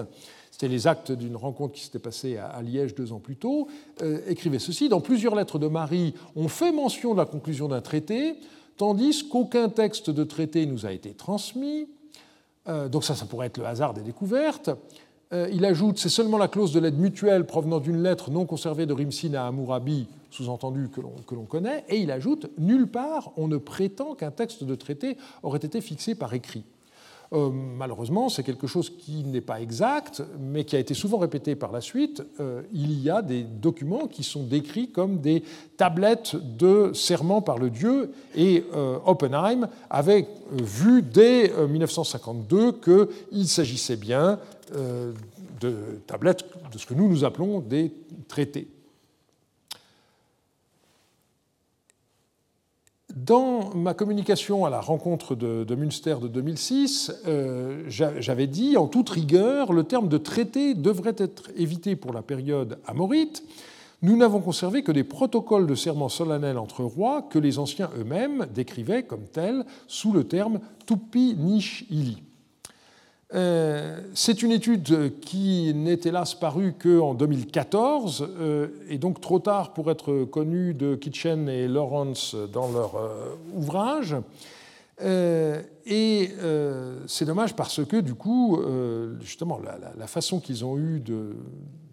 [0.53, 3.67] c'était les actes d'une rencontre qui s'était passée à Liège deux ans plus tôt,
[4.01, 7.81] euh, écrivait ceci, dans plusieurs lettres de Marie, on fait mention de la conclusion d'un
[7.81, 8.37] traité,
[8.77, 11.89] tandis qu'aucun texte de traité nous a été transmis,
[12.93, 14.71] donc ça, ça pourrait être le hasard des découvertes,
[15.33, 18.93] il ajoute c'est seulement la clause de l'aide mutuelle provenant d'une lettre non conservée de
[18.93, 24.15] Rimsin à Hammurabi, sous-entendu que l'on connaît, et il ajoute nulle part on ne prétend
[24.15, 26.65] qu'un texte de traité aurait été fixé par écrit.
[27.33, 31.55] Euh, malheureusement, c'est quelque chose qui n'est pas exact, mais qui a été souvent répété
[31.55, 32.23] par la suite.
[32.41, 35.43] Euh, il y a des documents qui sont décrits comme des
[35.79, 38.65] tablettes de serment par le dieu, et
[39.07, 44.37] Oppenheim avait vu dès 1952 qu'il s'agissait bien euh,
[44.73, 45.75] de
[46.07, 47.93] tablettes de ce que nous nous appelons des
[48.29, 48.69] traités.
[53.15, 59.11] Dans ma communication à la rencontre de, Münster de 2006, euh, j'avais dit, en toute
[59.11, 63.45] rigueur, le terme de traité devrait être évité pour la période amorite.
[64.01, 68.47] Nous n'avons conservé que des protocoles de serment solennel entre rois que les anciens eux-mêmes
[68.55, 72.23] décrivaient comme tels sous le terme tupi nish ili.
[73.35, 79.73] Euh, c'est une étude qui n'est hélas parue qu'en 2014 euh, et donc trop tard
[79.73, 84.17] pour être connue de Kitchen et Lawrence dans leur euh, ouvrage.
[85.05, 86.31] Et
[87.09, 88.61] c'est dommage parce que du coup,
[89.21, 91.35] justement, la, façon qu'ils ont eue de,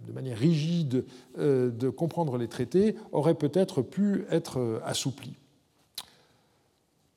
[0.06, 1.06] de manière rigide
[1.40, 5.34] de comprendre les traités aurait peut-être pu être assouplie.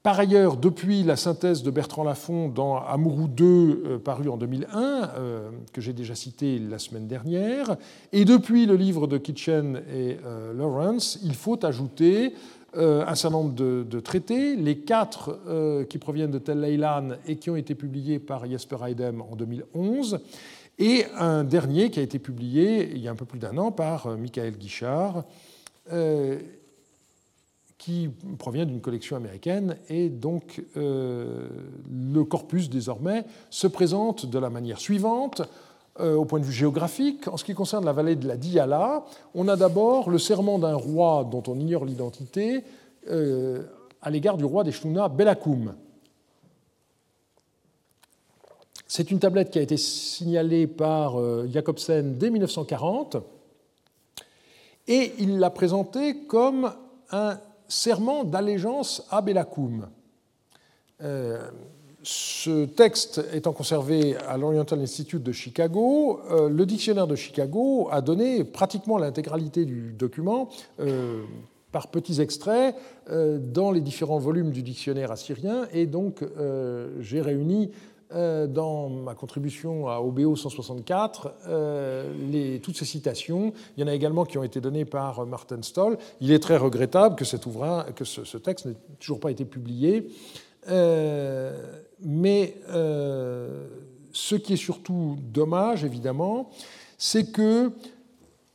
[0.03, 5.11] Par ailleurs, depuis la synthèse de Bertrand Lafont dans Amourou 2, euh, paru en 2001,
[5.17, 7.77] euh, que j'ai déjà cité la semaine dernière,
[8.13, 12.35] et depuis le livre de Kitchen et euh, Lawrence, il faut ajouter
[12.75, 15.39] un certain nombre de, traités, les quatre
[15.91, 20.19] qui proviennent de Tel Leilan et qui ont été publiés par Jesper Heidem en 2011,
[20.79, 23.73] et un dernier qui a été publié il y a un peu plus d'un an
[23.73, 25.25] par Michael Guichard
[27.83, 31.49] qui provient d'une collection américaine, et donc euh,
[31.91, 35.43] le corpus désormais se présente de la manière suivante.
[35.99, 39.05] Euh, au point de vue géographique, en ce qui concerne la vallée de la Diyala,
[39.35, 42.63] on a d'abord le serment d'un roi dont on ignore l'identité
[43.11, 43.65] euh,
[44.01, 45.75] à l'égard du roi des Shtuna, Belakoum.
[48.87, 51.17] C'est une tablette qui a été signalée par
[51.49, 53.17] Jacobsen dès 1940
[54.87, 56.73] et il l'a présentée comme
[57.11, 57.39] un
[57.73, 59.89] serment d'allégeance à Belakoum.
[61.03, 61.49] Euh,
[62.03, 68.01] ce texte étant conservé à l'Oriental Institute de Chicago, euh, le dictionnaire de Chicago a
[68.01, 70.49] donné pratiquement l'intégralité du document
[70.81, 71.23] euh,
[71.71, 72.77] par petits extraits
[73.09, 75.67] dans les différents volumes du dictionnaire assyrien.
[75.73, 76.23] Et donc,
[77.01, 77.71] j'ai réuni
[78.15, 83.53] dans ma contribution à OBO 164 euh, toutes ces citations.
[83.77, 85.99] Il y en a également qui ont été données par Martin Stoll.
[86.21, 90.09] Il est très regrettable que, cet ouvrage, que ce, texte n'ait toujours pas été publié.
[90.69, 96.51] Euh, mais ce qui est surtout dommage, évidemment,
[96.99, 97.73] c'est que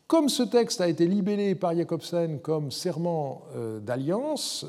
[0.08, 3.44] comme ce texte a été libellé par Jacobsen comme serment
[3.82, 4.66] d'alliance,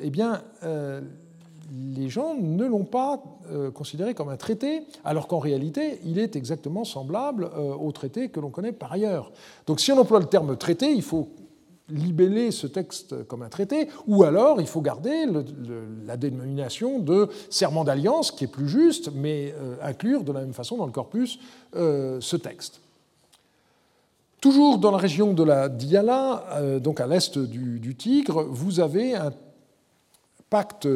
[0.00, 0.42] eh bien,
[1.96, 6.36] les gens ne l'ont pas euh, considéré comme un traité, alors qu'en réalité, il est
[6.36, 9.32] exactement semblable euh, au traité que l'on connaît par ailleurs.
[9.66, 11.28] Donc si on emploie le terme traité, il faut
[11.88, 15.26] libeller ce texte comme un traité, ou alors il faut garder
[16.04, 20.52] la dénomination de serment d'alliance, qui est plus juste, mais euh, inclure de la même
[20.52, 21.38] façon dans le corpus
[21.74, 22.80] ce texte.
[24.40, 29.14] Toujours dans la région de la Diyala, donc à l'est du, du, Tigre, vous avez
[29.14, 29.32] un
[30.50, 30.86] pacte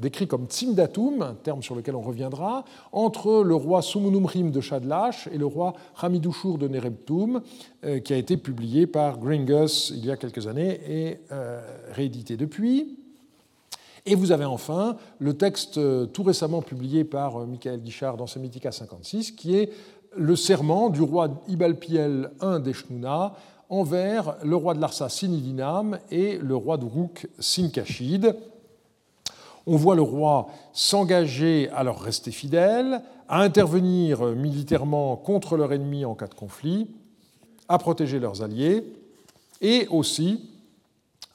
[0.00, 5.28] décrit comme Tsimdatum, un terme sur lequel on reviendra, entre le roi Sumunumrim de Shadlash
[5.32, 7.42] et le roi Hamidushur de Nerebtum,
[7.84, 11.60] euh, qui a été publié par Gringus il y a quelques années et euh,
[11.92, 12.98] réédité depuis.
[14.06, 18.72] Et vous avez enfin le texte euh, tout récemment publié par Michael Guichard dans Semitica
[18.72, 19.70] 56, qui est
[20.16, 23.34] le serment du roi Ibalpiel I d'Eshnouna
[23.68, 28.34] envers le roi de Larsa Sinidinam et le roi de Rouk Sinkashid
[29.66, 36.04] on voit le roi s'engager à leur rester fidèle, à intervenir militairement contre leur ennemi
[36.04, 36.88] en cas de conflit,
[37.68, 38.84] à protéger leurs alliés,
[39.60, 40.50] et aussi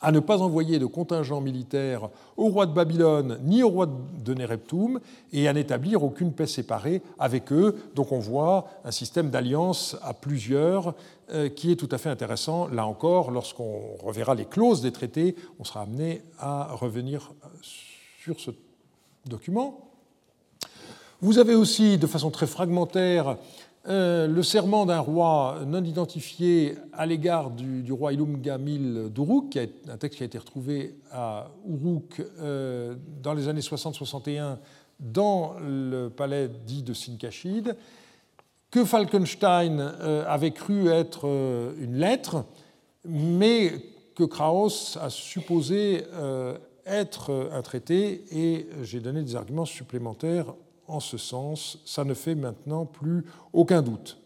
[0.01, 4.33] à ne pas envoyer de contingents militaires au roi de Babylone ni au roi de
[4.33, 4.99] Nereptum
[5.31, 7.75] et à n'établir aucune paix séparée avec eux.
[7.93, 10.95] Donc on voit un système d'alliance à plusieurs
[11.33, 12.67] euh, qui est tout à fait intéressant.
[12.67, 17.90] Là encore, lorsqu'on reverra les clauses des traités, on sera amené à revenir sur
[18.39, 18.51] ce
[19.25, 19.91] document.
[21.21, 23.37] Vous avez aussi, de façon très fragmentaire,
[23.87, 29.57] euh, le serment d'un roi non identifié à l'égard du, roi Ilumgamil d'Uruk,
[29.87, 34.57] un texte qui a été retrouvé à Uruk euh, dans les années 60-61
[34.99, 37.75] dans le palais dit de Sinkashid,
[38.69, 41.25] que Falkenstein euh, avait cru être
[41.79, 42.45] une lettre,
[43.03, 43.73] mais
[44.13, 46.03] que Kraus a supposé
[46.85, 50.53] être un traité et j'ai donné des arguments supplémentaires
[50.87, 51.79] en ce sens.
[51.85, 54.17] Ça ne fait maintenant plus aucun doute.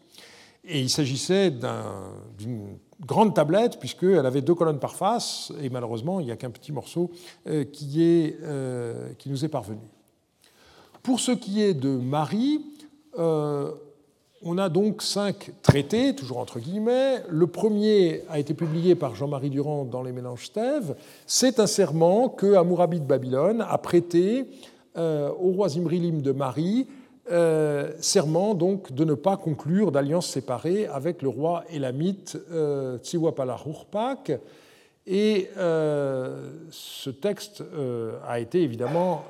[0.64, 1.52] Et il s'agissait
[2.36, 6.50] d'une grande tablette, puisqu'elle avait deux colonnes par face, et malheureusement, il n'y a qu'un
[6.50, 7.12] petit morceau
[7.46, 9.80] euh, qui, est, euh, qui, nous est parvenu.
[11.04, 12.64] Pour ce qui est de Marie,
[13.18, 13.72] euh,
[14.42, 17.22] on a donc cinq traités, toujours entre guillemets.
[17.28, 20.94] Le premier a été publié par Jean-Marie Durand dans les Mélanges Stèves.
[21.26, 24.46] C'est un serment que Amourabi de Babylone a prêté
[24.96, 26.86] euh, au roi Zimrilim de Marie,
[27.30, 34.32] euh, serment donc de ne pas conclure d'alliance séparée avec le roi élamite euh, Tsiwapalahurpak.
[35.08, 37.64] Et euh, ce texte
[38.26, 39.24] a été évidemment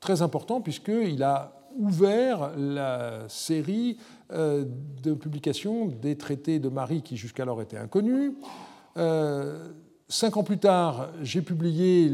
[0.00, 3.96] très important puisqu'il a ouvert la série
[4.32, 4.64] euh,
[5.02, 8.32] de publications des traités de Marie qui jusqu'alors étaient inconnus.
[8.96, 9.68] Euh,
[10.08, 12.08] cinq ans plus tard, j'ai publié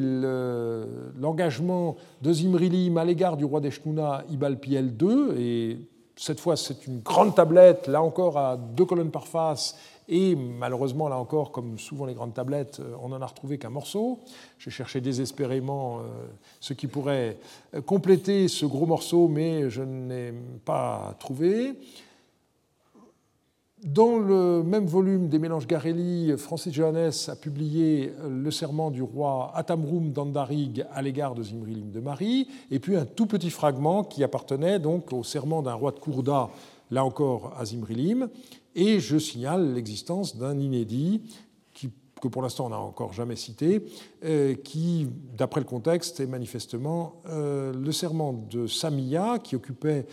[1.18, 5.78] l'engagement de Zimrilim à l'égard du roi d'Eshnouna, Ibalpiel II, et
[6.16, 9.76] cette fois c'est une grande tablette, là encore à deux colonnes par face,
[10.08, 13.70] et malheureusement, là encore, comme souvent les grandes tablettes, euh, on n'en a retrouvé qu'un
[13.70, 14.20] morceau.
[14.58, 16.02] J'ai cherché désespérément euh,
[16.60, 17.38] ce qui pourrait
[17.74, 20.32] euh, compléter ce gros morceau, mais je n'ai
[20.64, 21.74] pas trouvé.
[23.86, 29.52] Dans le même volume des mélanges Garelli, Francis Johannes a publié le serment du roi
[29.54, 34.24] Atamrum d'Andarig à l'égard de Zimrilim de Marie, et puis un tout petit fragment qui
[34.24, 36.50] appartenait donc au serment d'un roi de Kourda,
[36.90, 38.28] là encore à Zimrilim,
[38.74, 41.20] et je signale l'existence d'un inédit
[42.26, 43.82] que pour l'instant on n'a encore jamais cité,
[44.24, 50.06] euh, qui, d'après le contexte, est manifestement euh, le serment de Samia, qui, occupait,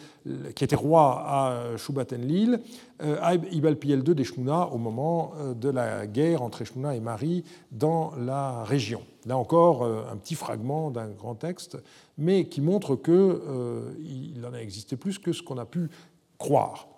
[0.55, 2.59] qui était roi à Shubat-Enlil,
[3.01, 8.11] euh, à Ibalpiel II d'Eshnouna, au moment de la guerre entre Eshnouna et Marie dans
[8.18, 9.01] la région.
[9.26, 11.78] Là encore, un petit fragment d'un grand texte,
[12.18, 15.89] mais qui montre qu'il en a existé plus que ce qu'on a pu
[16.38, 16.93] croire.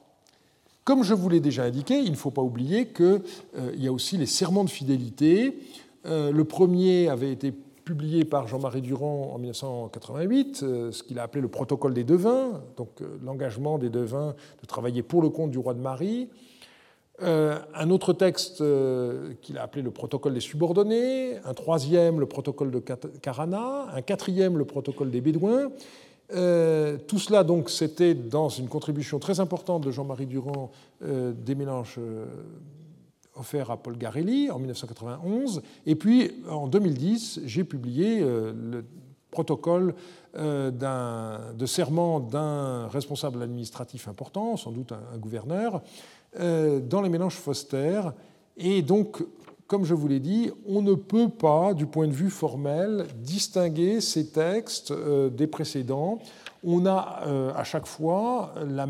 [0.86, 3.22] Comme je vous l'ai déjà indiqué, il ne faut pas oublier qu'il
[3.58, 5.58] euh, y a aussi les serments de fidélité.
[6.06, 11.24] Euh, le premier avait été publié par Jean-Marie Durand en 1988, euh, ce qu'il a
[11.24, 12.90] appelé le protocole des devins, donc
[13.24, 16.30] l'engagement des devins de travailler pour le compte du roi de Marie.
[17.20, 18.64] un autre texte
[19.42, 24.56] qu'il a appelé le protocole des subordonnés, un troisième le protocole de Karana, un quatrième
[24.58, 25.72] le protocole des Bédouins,
[26.34, 30.72] euh, tout cela, donc, c'était dans une contribution très importante de Jean-Marie Durand
[31.04, 32.26] euh, des mélanges euh,
[33.36, 35.62] offerts à Paul Garelli en 1991.
[35.86, 38.86] Et puis, en 2010, j'ai publié le
[39.30, 39.94] protocole
[40.34, 45.82] de serment d'un responsable administratif important, sans doute un, un gouverneur,
[46.40, 48.02] dans les mélanges Foster.
[48.56, 49.22] Et donc,
[49.68, 54.00] comme je vous l'ai dit, on ne peut pas, du point de vue formel, distinguer
[54.00, 56.20] ces textes euh, des précédents.
[56.64, 58.88] On a euh, à chaque fois la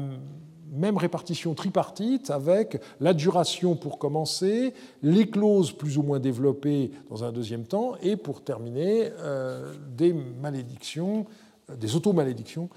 [0.71, 7.31] même répartition tripartite avec l'adjuration pour commencer, les clauses plus ou moins développées dans un
[7.31, 11.25] deuxième temps, et pour terminer, euh, des malédictions,
[11.79, 12.69] des automalédictions.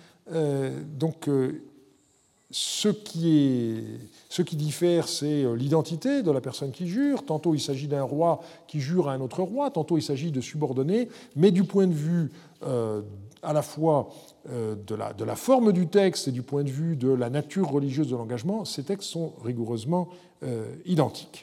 [0.99, 1.28] donc,
[2.51, 7.24] ce qui, diffère, c'est euh, l'identité de la personne qui jure.
[7.24, 10.40] Tantôt il s'agit d'un roi qui jure à un autre roi, tantôt il s'agit de
[10.40, 12.32] subordonnés, mais du point de vue
[12.62, 13.03] euh,
[13.42, 14.09] à la fois
[14.51, 18.09] euh, de, la, forme du texte et du point de vue de la nature religieuse
[18.09, 20.09] de l'engagement, ces textes sont rigoureusement
[20.86, 21.42] identiques.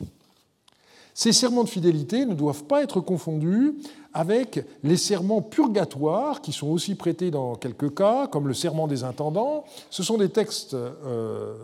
[1.16, 3.76] Ces serments de fidélité ne doivent pas être confondus
[4.13, 9.05] avec les serments purgatoires qui sont aussi prêtés dans quelques cas, comme le serment des
[9.05, 9.63] intendants.
[9.89, 11.55] Ce sont des textes euh,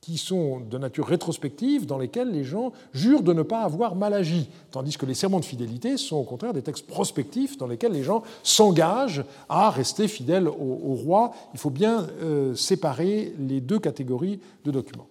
[0.00, 4.14] qui sont de nature rétrospective, dans lesquels les gens jurent de ne pas avoir mal
[4.14, 7.92] agi, tandis que les serments de fidélité sont au contraire des textes prospectifs, dans lesquels
[7.92, 11.32] les gens s'engagent à rester fidèles au, roi.
[11.54, 15.08] Il faut bien euh, séparer les deux catégories de documents.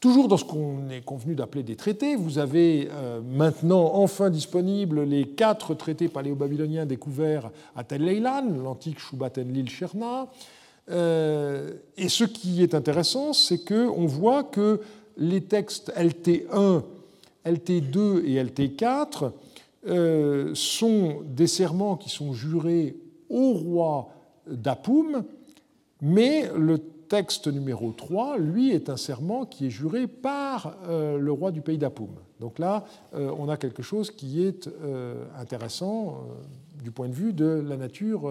[0.00, 5.04] Toujours dans ce qu'on est convenu d'appeler des traités, vous avez euh, maintenant enfin disponibles
[5.04, 10.28] les quatre traités paléo-babyloniens découverts à Tel Leilan, l'antique Shubat-Enlil Sherna.
[10.90, 14.80] Euh, et ce qui est intéressant, c'est qu'on voit que
[15.16, 16.82] les textes LT1,
[17.46, 19.32] LT2 et LT4
[19.88, 22.96] euh, sont des serments qui sont jurés
[23.30, 24.08] au roi
[24.46, 25.24] d'Apoum,
[26.02, 31.32] mais le texte numéro 3, lui, est un serment qui est juré par euh, le
[31.32, 32.10] roi du pays d'Apoum.
[32.40, 32.84] Donc là,
[33.14, 36.26] euh, on a quelque chose qui est euh, intéressant
[36.82, 38.30] du point de vue de la nature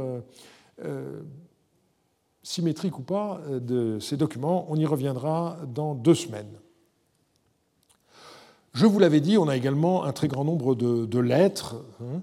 [2.44, 4.66] symétrique ou pas de ces documents.
[4.70, 6.52] On y reviendra dans deux semaines.
[8.74, 11.84] Je vous l'avais dit, on a également un très grand nombre de, lettres.
[12.02, 12.22] Hein,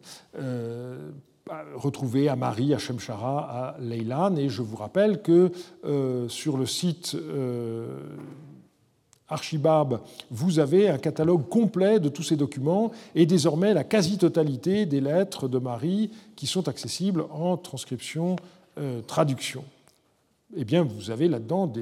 [1.74, 4.36] retrouvé à Marie, à Shemshara, à Leilan.
[4.36, 5.50] Et je vous rappelle que
[5.84, 7.98] euh, sur le site euh,
[9.28, 15.00] Archibab, vous avez un catalogue complet de tous ces documents et désormais la quasi-totalité des
[15.00, 18.36] lettres de Marie qui sont accessibles en transcription,
[18.78, 19.00] euh,
[20.56, 21.72] eh bien, vous avez là-dedans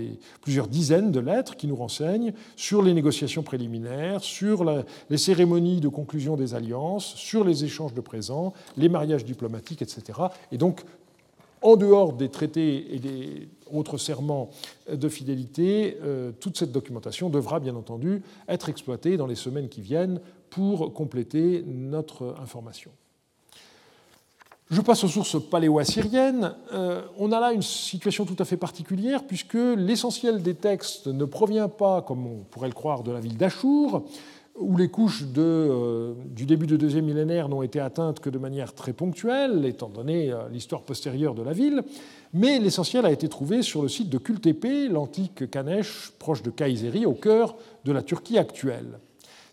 [0.40, 4.64] plusieurs dizaines de lettres qui nous renseignent sur les négociations préliminaires, sur
[5.08, 10.18] les cérémonies de conclusion des alliances, sur les échanges de présents, les mariages diplomatiques, etc.
[10.52, 10.82] Et donc,
[11.62, 14.50] en dehors des traités et des autres serments
[14.90, 19.80] de fidélité, euh, toute cette documentation devra bien entendu être exploitée dans les semaines qui
[19.80, 22.90] viennent pour compléter notre information.
[24.70, 26.54] Je passe aux sources paléo-assyriennes.
[26.72, 31.24] Euh, on a là une situation tout à fait particulière puisque l'essentiel des textes ne
[31.24, 34.04] provient pas, comme on pourrait le croire, de la ville d'Achour,
[34.56, 38.72] où les couches euh, du début du deuxième millénaire n'ont été atteintes que de manière
[38.72, 41.82] très ponctuelle, étant donné euh, l'histoire postérieure de la ville,
[42.32, 47.06] mais l'essentiel a été trouvé sur le site de Kultepe, l'antique Kanesh, proche de Kayseri,
[47.06, 49.00] au cœur de la Turquie actuelle.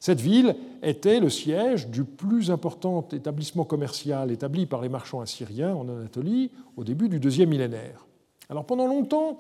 [0.07, 5.75] Cette ville était le siège du plus important établissement commercial établi par les marchands assyriens
[5.75, 8.05] en Anatolie au début du deuxième millénaire.
[8.49, 9.37] Alors pendant longtemps,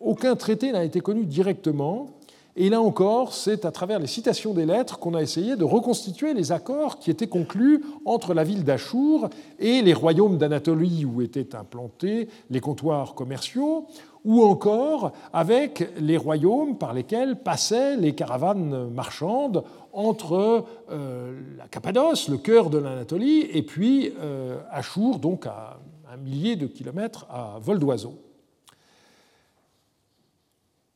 [0.00, 2.08] aucun traité n'a été connu directement,
[2.56, 6.34] et là encore, c'est à travers les citations des lettres qu'on a essayé de reconstituer
[6.34, 9.30] les accords qui étaient conclus entre la ville d'Achour
[9.60, 13.86] et les royaumes d'Anatolie où étaient implantés les comptoirs commerciaux,
[14.24, 22.28] ou encore avec les royaumes par lesquels passaient les caravanes marchandes entre euh, la Cappadoce,
[22.28, 25.78] le cœur de l'Anatolie, et puis euh, Achour, donc à
[26.10, 28.18] un millier de kilomètres à vol d'oiseau.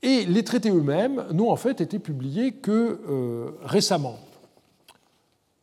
[0.03, 4.19] Et les traités eux-mêmes n'ont en fait été publiés que euh, récemment.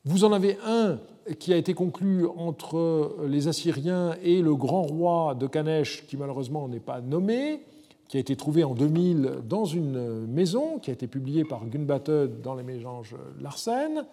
[0.05, 0.97] Vous en avez un
[1.39, 6.67] qui a été conclu entre les Assyriens et le grand roi de Kanesh, qui malheureusement
[6.67, 7.61] n'est pas nommé,
[8.07, 12.11] qui a été trouvé en 2000 dans une maison, qui a été publié par Gunbate
[12.41, 14.05] dans les mélanges Larsen.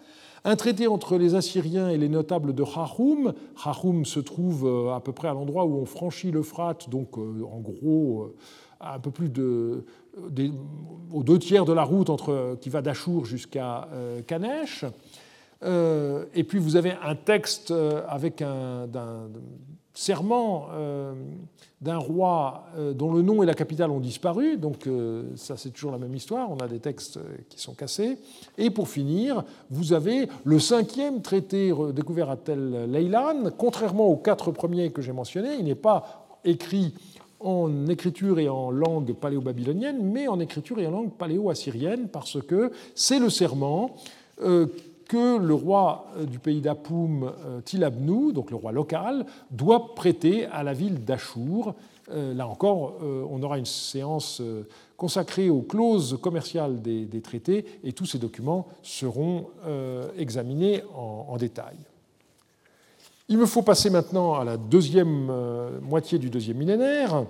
[0.43, 3.33] Un traité entre les Assyriens et les notables de Chahum.
[3.61, 7.43] Chahum se trouve euh, à peu près à l'endroit où on franchit l'Euphrate, donc euh,
[7.43, 8.33] en gros
[8.79, 9.85] un peu plus de,
[11.13, 13.87] aux deux tiers de la route entre, qui va d'Achour jusqu'à
[14.25, 14.85] Kanesh.
[15.63, 18.87] Euh, et puis vous avez un texte euh, avec un,
[19.93, 21.13] serment euh,
[21.81, 24.57] d'un roi dont le nom et la capitale ont disparu.
[24.57, 24.87] Donc
[25.35, 26.49] ça c'est toujours la même histoire.
[26.49, 28.17] On a des textes qui sont cassés.
[28.57, 33.49] Et pour finir, vous avez le cinquième traité découvert à Tel Leilan.
[33.57, 36.93] Contrairement aux quatre premiers que j'ai mentionnés, il n'est pas écrit
[37.39, 42.71] en écriture et en langue paléo-babylonienne, mais en écriture et en langue paléo-assyrienne, parce que
[42.93, 43.95] c'est le serment
[45.11, 47.33] que le roi du pays d'Apoum,
[47.65, 51.75] Tilabnou, donc le roi local, doit prêter à la ville d'Achour.
[52.13, 54.41] Là encore, on aura une séance
[54.95, 59.47] consacrée aux clauses commerciales des, traités et tous ces documents seront
[60.17, 61.75] examinés en détail.
[63.31, 67.23] Il me faut passer maintenant à la deuxième euh, moitié du deuxième millénaire.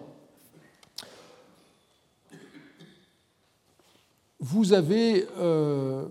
[4.39, 6.07] Vous avez euh,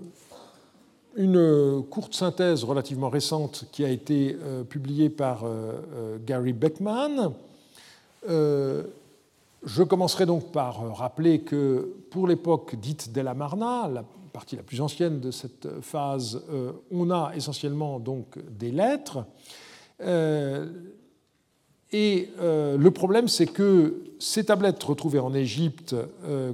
[1.16, 5.44] une courte synthèse relativement récente qui a été euh, publiée par
[6.26, 7.32] Gary Beckman.
[8.26, 14.80] Je commencerai donc par rappeler que pour l'époque dite la Marna, la partie la plus
[14.80, 16.40] ancienne de cette phase,
[16.90, 19.24] on a essentiellement donc des lettres
[20.02, 20.66] euh,
[21.92, 25.94] et euh, le problème, c'est que ces tablettes retrouvées en Égypte
[26.24, 26.52] euh,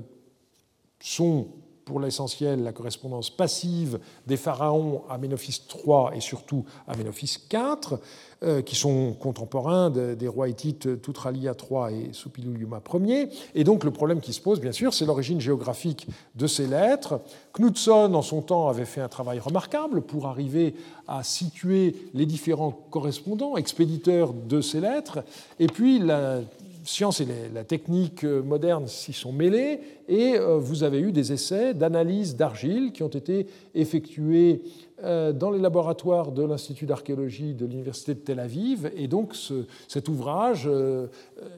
[1.00, 1.48] sont
[1.86, 7.98] pour l'essentiel la correspondance passive des pharaons Aménophis III et surtout Aménophis IV,
[8.42, 13.28] euh, qui sont contemporains des rois hittites Toutralia III et Suppiluliuma Ier.
[13.54, 17.20] Et donc le problème qui se pose, bien sûr, c'est l'origine géographique de ces lettres.
[17.56, 20.74] Knudson, en son temps, avait fait un travail remarquable pour arriver
[21.06, 25.20] à situer les différents correspondants, expéditeurs de ces lettres.
[25.60, 26.40] Et puis la
[26.86, 31.74] science et la technique moderne s'y sont mêlées et euh, vous avez eu des essais
[31.74, 38.14] d'analyse d'argile qui ont été effectués euh, dans les laboratoires de l'Institut d'archéologie de l'Université
[38.14, 38.90] de Tel Aviv.
[38.96, 39.36] Et donc
[39.88, 41.08] cet ouvrage, euh,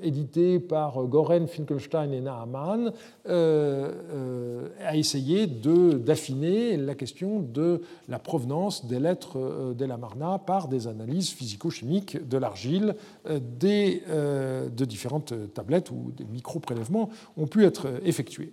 [0.02, 2.92] édité par Goren, Finkelstein et Naaman,
[3.26, 12.28] a essayé d'affiner la question de la provenance des lettres d'El-Amarna par des analyses physico-chimiques
[12.28, 12.96] de l'argile
[13.28, 18.52] de différentes tablettes où des micro-prélèvements ont pu être effectués.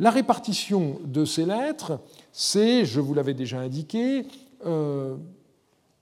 [0.00, 2.00] La répartition de ces lettres,
[2.32, 4.24] c'est, je vous l'avais déjà indiqué,
[4.64, 5.14] euh,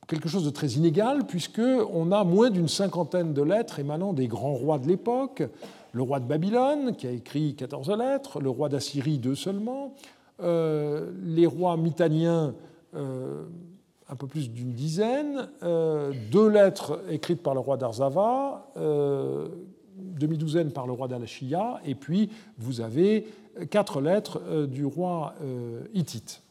[0.07, 4.55] quelque chose de très inégal, puisqu'on a moins d'une cinquantaine de lettres émanant des grands
[4.55, 5.42] rois de l'époque.
[5.90, 9.96] Le roi de Babylone, qui a écrit 14 lettres, le roi d'Assyrie, deux seulement,
[10.40, 12.55] euh, les rois mitaniens,
[12.94, 13.46] euh,
[14.09, 18.64] un peu plus d'une dizaine, deux lettres écrites par le roi d'Arzava,
[19.99, 23.26] demi-douzaine par le roi d'Alachia, et puis vous avez
[23.66, 26.42] quatre lettres euh, du roi euh, hittite.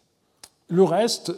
[0.70, 1.34] Le reste,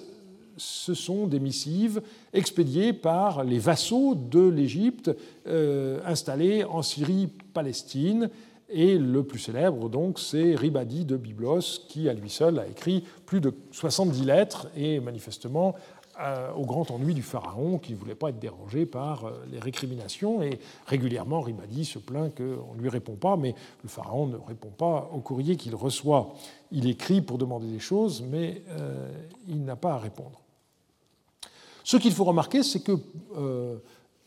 [0.57, 2.01] ce sont des missives
[2.34, 5.11] expédiées par les vassaux de l'Égypte
[5.47, 8.30] euh, installés en Syrie-Palestine.
[8.72, 13.03] Et le plus célèbre, donc, c'est Ribadi de Byblos, qui à lui seul a écrit
[13.26, 15.74] plus de 70 lettres et manifestement
[16.55, 20.41] au grand ennui du pharaon qui ne voulait pas être dérangé par euh, les récriminations.
[20.41, 24.70] Et régulièrement, Ribadi se plaint qu'on ne lui répond pas, mais le pharaon ne répond
[24.70, 26.34] pas au courrier qu'il reçoit.
[26.72, 29.09] Il écrit pour demander des choses, mais euh,
[29.47, 30.41] il n'a pas à répondre.
[31.84, 32.99] Ce qu'il faut remarquer, c'est que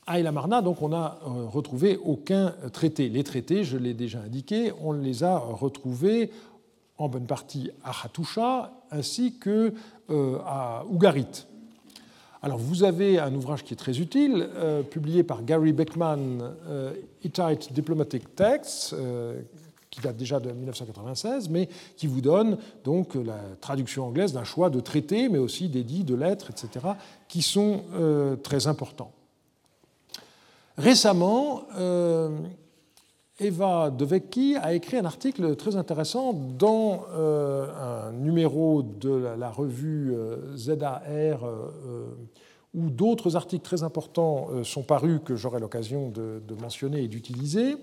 [0.05, 3.09] à El Amarna, donc, on n'a retrouvé aucun traité.
[3.09, 6.32] Les traités, je l'ai déjà indiqué, on les a retrouvés
[6.99, 9.72] en bonne partie à Hattusha ainsi que
[10.45, 11.47] à Ougarit.
[12.45, 16.93] Alors vous avez un ouvrage qui est très utile, euh, publié par Gary Beckman, euh,
[17.70, 19.40] Diplomatic Texts, euh,
[19.90, 24.70] qui date déjà de 1996, mais qui vous donne donc la traduction anglaise d'un choix
[24.70, 26.86] de traités, mais aussi d'édits, de lettres, etc.,
[27.28, 27.82] qui sont
[28.43, 29.12] très importants.
[30.78, 31.64] Récemment,
[33.41, 37.66] Eva Devecki a écrit un article très intéressant dans euh,
[38.09, 41.01] un numéro de la, revue euh, ZAR
[41.45, 42.14] euh,
[42.74, 47.76] où d'autres articles très importants sont parus que j'aurai l'occasion de, mentionner et d'utiliser,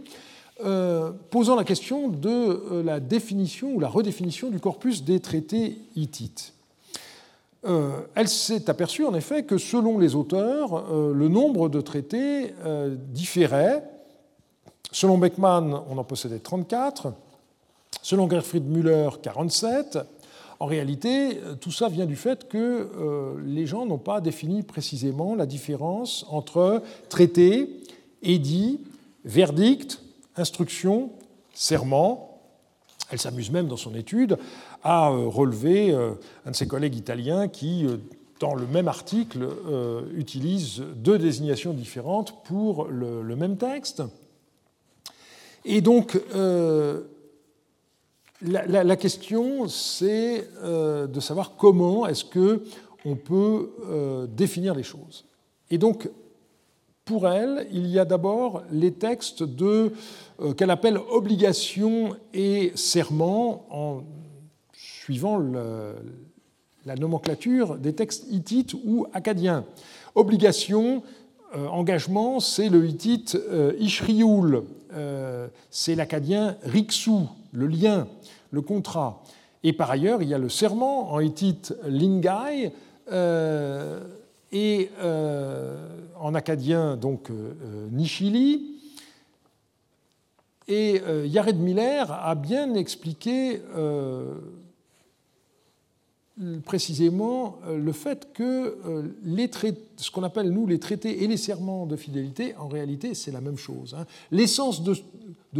[1.30, 6.56] posant la question de la définition ou la redéfinition du corpus des traités hittites.
[7.64, 12.56] elle s'est aperçue en effet que selon les auteurs, le nombre de traités
[13.14, 13.84] différait
[14.92, 17.14] Selon Beckmann, on en possédait 34.
[18.02, 20.00] Selon Gerfried Müller, 47.
[20.60, 25.36] En réalité, tout ça vient du fait que euh, les gens n'ont pas défini précisément
[25.36, 27.70] la différence entre traité,
[28.24, 28.82] édit,
[29.24, 30.02] verdict,
[30.36, 31.12] instruction,
[31.54, 32.42] serment.
[33.10, 34.38] Elle s'amuse même dans son étude
[34.84, 36.12] à euh, relever euh,
[36.46, 37.88] un de ses collègues italiens qui,
[38.40, 39.48] dans le même article,
[40.16, 44.02] utilise deux désignations différentes pour le même texte.
[45.66, 47.02] Et donc, euh,
[48.42, 55.26] la, question, c'est euh, de savoir comment est-ce qu'on peut euh, définir les choses.
[55.70, 56.10] Et donc,
[57.04, 59.44] pour elle, il y a d'abord les textes
[60.56, 64.04] qu'elle appelle obligation et serment, en
[64.74, 65.40] suivant
[66.86, 69.66] la nomenclature des textes hittites ou acadiens.
[70.14, 71.02] Obligation,
[71.54, 77.12] engagement, c'est le hittite euh, Ishrioul, euh, c'est l'acadien Riksu,
[77.52, 78.08] le lien,
[78.52, 79.24] le contrat.
[79.64, 82.72] Et par ailleurs, il y a le serment en hittite Lingai
[84.52, 84.90] et
[86.20, 87.30] en acadien donc
[87.92, 88.80] Nishili.
[90.70, 93.62] Et Yared Miller a bien expliqué
[96.64, 99.50] précisément euh, le fait que euh, les
[99.98, 103.42] ce qu'on appelle nous les traités et les serments de fidélité, en réalité, c'est la
[103.42, 103.96] même chose.
[103.98, 104.06] Hein.
[104.32, 104.96] L'essence de,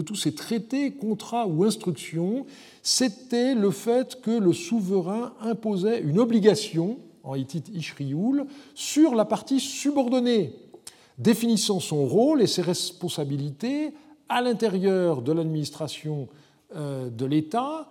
[0.02, 2.46] tous ces traités, contrats ou instructions,
[2.82, 9.60] c'était le fait que le souverain imposait une obligation, en hittite Ishrioul, sur la partie
[9.60, 10.54] subordonnée,
[11.18, 13.92] définissant son rôle et ses responsabilités
[14.30, 16.30] à l'intérieur de l'administration
[16.76, 17.90] euh, de l'État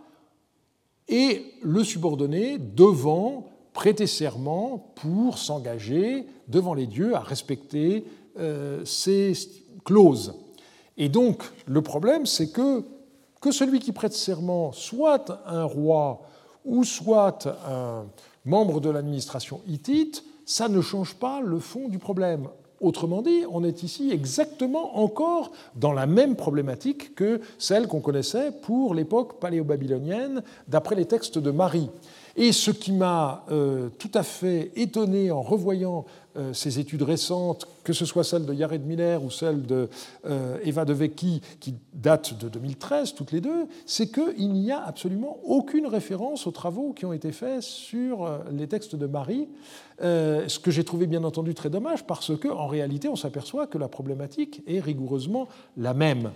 [1.09, 8.05] et le subordonné devant prêter serment pour s'engager devant les dieux à respecter
[8.39, 9.33] euh, ces
[9.85, 10.35] clauses.
[10.97, 12.85] Et donc, le problème, c'est que
[13.41, 16.23] que celui qui prête serment soit un roi
[16.65, 18.07] ou soit un
[18.45, 22.49] membre de l'administration hittite, ça ne change pas le fond du problème.
[22.81, 28.53] Autrement dit, on est ici exactement encore dans la même problématique que celle qu'on connaissait
[28.53, 31.91] pour l'époque paléo-babylonienne, d'après les textes de Marie.
[32.37, 36.05] Et ce qui m'a euh, tout à fait étonné en revoyant
[36.37, 39.89] euh, ces études récentes, que ce soit celle de Yared Miller ou celle de
[40.27, 44.83] euh, Eva de Vecchi, qui datent de 2013, toutes les deux, c'est qu'il n'y a
[44.85, 49.49] absolument aucune référence aux travaux qui ont été faits sur les textes de Marie,
[50.01, 53.89] ce que j'ai trouvé bien entendu très dommage, parce qu'en réalité, on s'aperçoit que la
[53.89, 56.31] problématique est rigoureusement la même.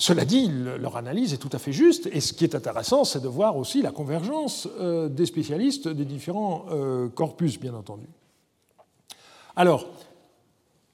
[0.00, 3.20] Cela dit, leur analyse est tout à fait juste, et ce qui est intéressant, c'est
[3.20, 8.06] de voir aussi la convergence euh, des spécialistes des différents euh, corpus, bien entendu.
[9.56, 9.86] Alors,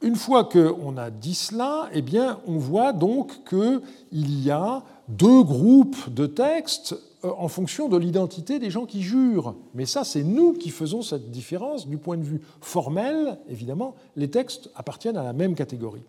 [0.00, 5.42] une fois qu'on a dit cela, eh bien, on voit donc qu'il y a deux
[5.42, 9.54] groupes de textes euh, en fonction de l'identité des gens qui jurent.
[9.74, 11.86] Mais ça, c'est nous qui faisons cette différence.
[11.86, 16.04] Du point de vue formel, évidemment, les textes appartiennent à la même catégorie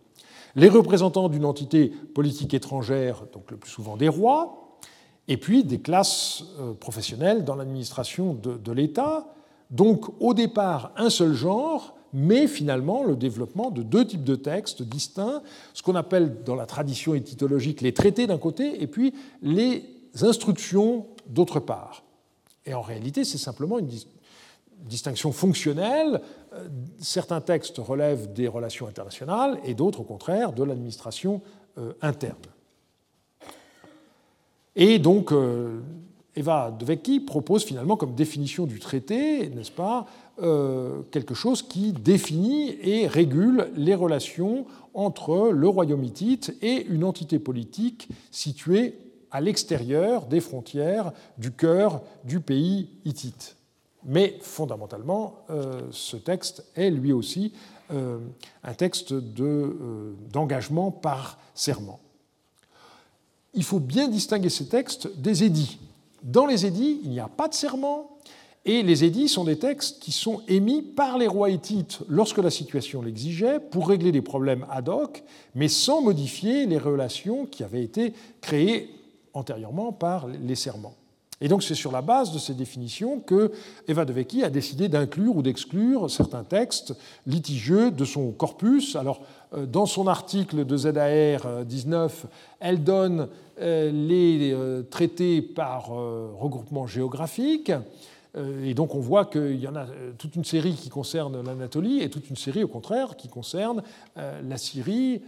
[0.55, 4.77] les représentants d'une entité politique étrangère, donc le plus souvent des rois,
[5.27, 9.27] et puis des classes euh, professionnelles dans l'administration de, l'État.
[9.71, 14.83] Donc au départ un seul genre, mais finalement le développement de deux types de textes
[14.83, 15.41] distincts,
[15.73, 19.83] ce qu'on appelle dans la tradition éthytologique les traités d'un côté, et puis les
[20.21, 22.03] instructions d'autre part.
[22.65, 23.89] Et en réalité, c'est simplement une
[24.85, 26.21] distinction fonctionnelle
[26.53, 26.67] euh,
[26.99, 31.41] certains textes relèvent des relations internationales et d'autres, au contraire, de l'administration
[31.77, 32.35] euh, interne.
[34.75, 35.79] Et donc, euh,
[36.35, 40.05] Eva de Vecchi propose finalement comme définition du traité, n'est-ce pas,
[41.11, 47.39] quelque chose qui définit et régule les relations entre le royaume hittite et une entité
[47.39, 48.99] politique située
[49.31, 53.55] à l'extérieur des frontières du cœur du pays hittite.
[54.05, 57.53] Mais fondamentalement, euh, ce texte est lui aussi
[57.91, 58.19] euh,
[58.63, 61.99] un texte euh, d'engagement par serment.
[63.55, 65.79] Il faut bien distinguer ces textes des édits.
[66.21, 68.15] Dans les édits, il n'y a pas de serment,
[68.65, 72.49] et les édits sont des textes qui sont émis par les rois hittites lorsque la
[72.49, 77.83] situation l'exigeait pour régler des problèmes ad hoc, mais sans modifier les relations qui avaient
[77.83, 78.89] été créées
[79.33, 80.95] antérieurement par les serments.
[81.41, 83.51] Et donc c'est sur la base de ces définitions que
[83.87, 86.95] Eva de Vecchi a décidé d'inclure ou d'exclure certains textes
[87.27, 88.95] litigieux de son corpus.
[88.95, 89.21] Alors
[89.53, 92.25] euh, dans son article de ZAR 19,
[92.61, 93.27] elle donne
[93.59, 97.71] euh, les euh, traités par regroupement géographique.
[98.65, 99.85] Et donc on voit qu'il y en a
[100.17, 103.81] toute une série qui concerne l'Anatolie et toute une série au contraire qui concerne
[104.17, 105.21] la Syrie,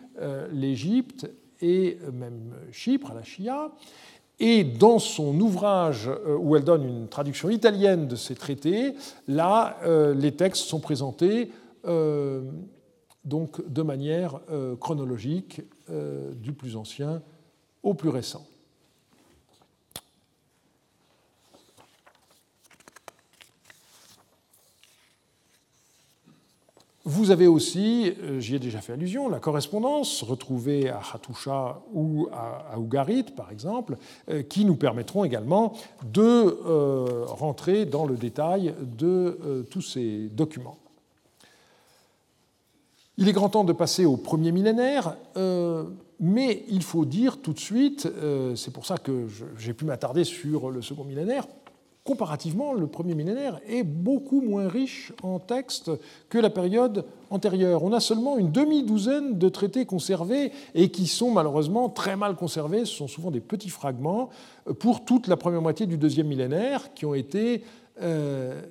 [0.51, 1.25] l'Égypte
[1.61, 3.71] et même Chypre, la Chia.
[4.39, 8.93] Et dans son ouvrage euh, où elle donne une traduction italienne de ces traités,
[9.27, 11.51] là, euh, les textes sont présentés
[11.85, 12.41] euh,
[13.25, 14.39] donc de manière
[14.79, 15.61] chronologique
[16.35, 17.21] du plus ancien
[17.83, 18.45] au plus récent.
[27.09, 32.27] Vous avez aussi, euh, j'y ai déjà fait allusion, la correspondance retrouvée à Hattusha ou
[32.33, 33.95] à Ougarit, par exemple,
[34.29, 35.71] euh, qui nous permettront également
[36.11, 40.77] de euh, rentrer dans le détail de tous ces documents.
[43.17, 45.15] Il est grand temps de passer au premier millénaire.
[46.19, 48.07] mais il faut dire tout de suite,
[48.55, 49.27] c'est pour ça que
[49.57, 51.47] j'ai pu m'attarder sur le second millénaire,
[52.07, 55.91] comparativement, le premier millénaire est beaucoup moins riche en textes
[56.29, 57.83] que la période antérieure.
[57.83, 62.85] On a seulement une demi-douzaine de traités conservés et qui sont malheureusement très mal conservés.
[62.85, 64.29] Ce sont souvent des petits fragments
[64.79, 67.63] pour toute la première moitié du deuxième millénaire qui ont été
[68.01, 68.61] euh,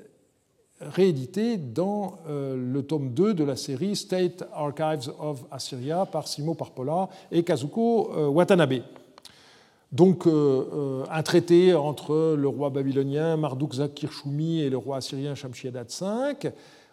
[0.80, 6.54] réédités dans euh, le tome 2 de la série State Archives of Assyria par Simo
[6.54, 8.80] Parpola et Kazuko euh, Watanabe.
[9.92, 16.50] Donc un traité entre le roi babylonien Marduk Zakir-Shumi et le roi assyrien Shamshi-Adad V.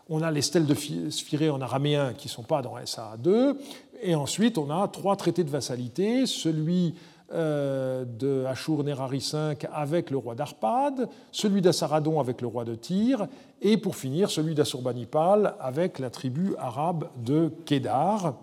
[0.10, 0.76] On a les stèles de
[1.10, 3.56] Sphirée en araméen qui ne sont pas dans SA2.
[4.02, 6.96] Et ensuite, on a trois traités de vassalité, celui
[7.34, 13.28] euh, de Ashur-Nerari V avec le roi d'Arpad, celui d'Assaradon avec le roi de Tyr,
[13.62, 18.36] et pour finir celui d'Assurbanipal avec la tribu arabe de Kédar.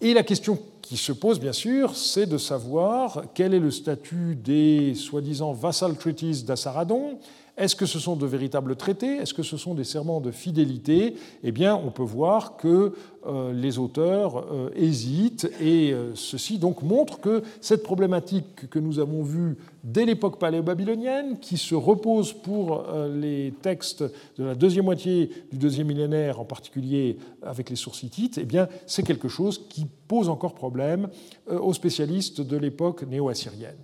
[0.00, 4.36] Et la question qui se pose, bien sûr, c'est de savoir quel est le statut
[4.36, 7.18] des soi-disant vassal treaties d'Assaradon
[7.56, 9.16] est-ce que ce sont de véritables traités?
[9.16, 11.16] Est-ce que ce sont des serments de fidélité?
[11.42, 12.92] Eh bien, on peut voir que
[13.26, 18.98] euh, les auteurs euh, hésitent et euh, ceci donc montre que cette problématique que nous
[18.98, 22.84] avons vue dès l'époque paléo-babylonienne, qui se repose pour
[23.14, 24.04] les textes
[24.36, 28.68] de la deuxième moitié du deuxième millénaire, en particulier avec les sources hittites, eh bien,
[28.86, 31.08] c'est quelque chose qui pose encore problème
[31.48, 33.76] aux spécialistes de l'époque néo-assyrienne.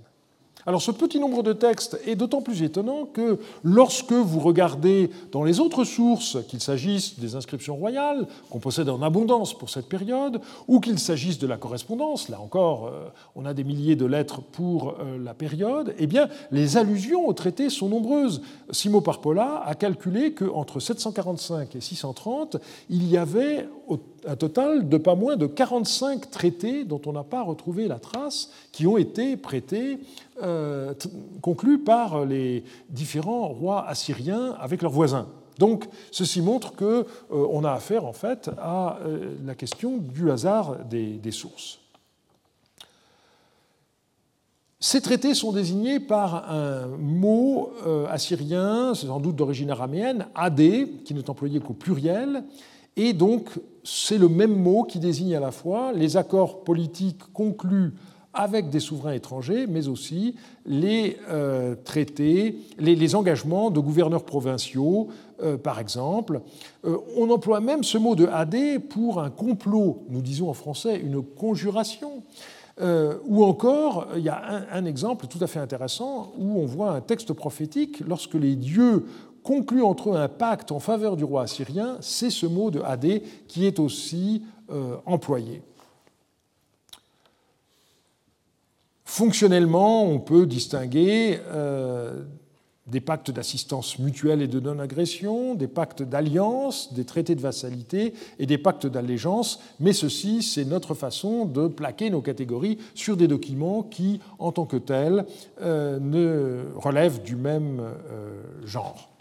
[0.65, 5.43] Alors ce petit nombre de textes est d'autant plus étonnant que lorsque vous regardez dans
[5.43, 10.41] les autres sources, qu'il s'agisse des inscriptions royales, qu'on possède en abondance pour cette période,
[10.69, 14.41] ou qu'il s'agisse de la correspondance, là encore euh, on a des milliers de lettres
[14.41, 18.43] pour euh, la période, eh bien les allusions aux traités sont nombreuses.
[18.71, 22.59] Simo Parpola a calculé qu'entre 745 et 630,
[22.89, 23.69] il y avait
[24.27, 28.51] un total de pas moins de 45 traités dont on n'a pas retrouvé la trace,
[28.71, 29.99] qui ont été prêtés,
[30.43, 30.95] euh,
[31.41, 35.29] conclus par les différents rois assyriens avec leurs voisins.
[35.59, 40.85] Donc, ceci montre qu'on euh, a affaire en fait à euh, la question du hasard
[40.85, 41.79] des, des sources.
[44.81, 47.71] Ces traités sont désignés par un mot
[48.11, 52.43] assyrien, sans doute d'origine araméenne, adé, qui n'est employé qu'au pluriel,
[52.97, 53.51] et donc,
[53.85, 57.93] c'est le même mot qui désigne à la fois les accords politiques conclus
[58.35, 65.09] avec des souverains étrangers, mais aussi les euh, traités, les, engagements de gouverneurs provinciaux,
[65.43, 66.41] euh, par exemple.
[66.85, 70.99] Euh, on emploie même ce mot de AD pour un complot, nous disons en français
[70.99, 72.23] une conjuration.
[73.29, 76.93] ou encore, il y a un, un, exemple tout à fait intéressant où on voit
[76.93, 79.05] un texte prophétique lorsque les dieux
[79.43, 83.23] conclut entre eux un pacte en faveur du roi assyrien, c'est ce mot de Hadé
[83.49, 85.63] qui est aussi euh, employé.
[89.05, 92.23] Fonctionnellement, on peut distinguer euh,
[92.87, 98.47] des pactes d'assistance mutuelle et de non-agression, des pactes d'alliance, des traités de vassalité et
[98.47, 103.83] des pactes d'allégeance, mais ceci, c'est notre façon de plaquer nos catégories sur des documents
[103.83, 105.27] qui, en tant que tels,
[105.61, 107.83] euh, ne relèvent du même
[108.65, 109.12] genre.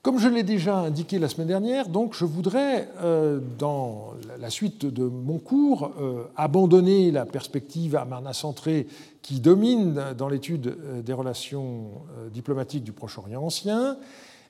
[0.00, 4.86] Comme je l'ai déjà indiqué la semaine dernière, donc je voudrais, euh, dans la suite
[4.86, 8.86] de mon cours, euh, abandonner la perspective amarna-centrée
[9.22, 11.90] qui domine dans l'étude euh, des relations
[12.32, 13.96] diplomatiques du Proche-Orient ancien.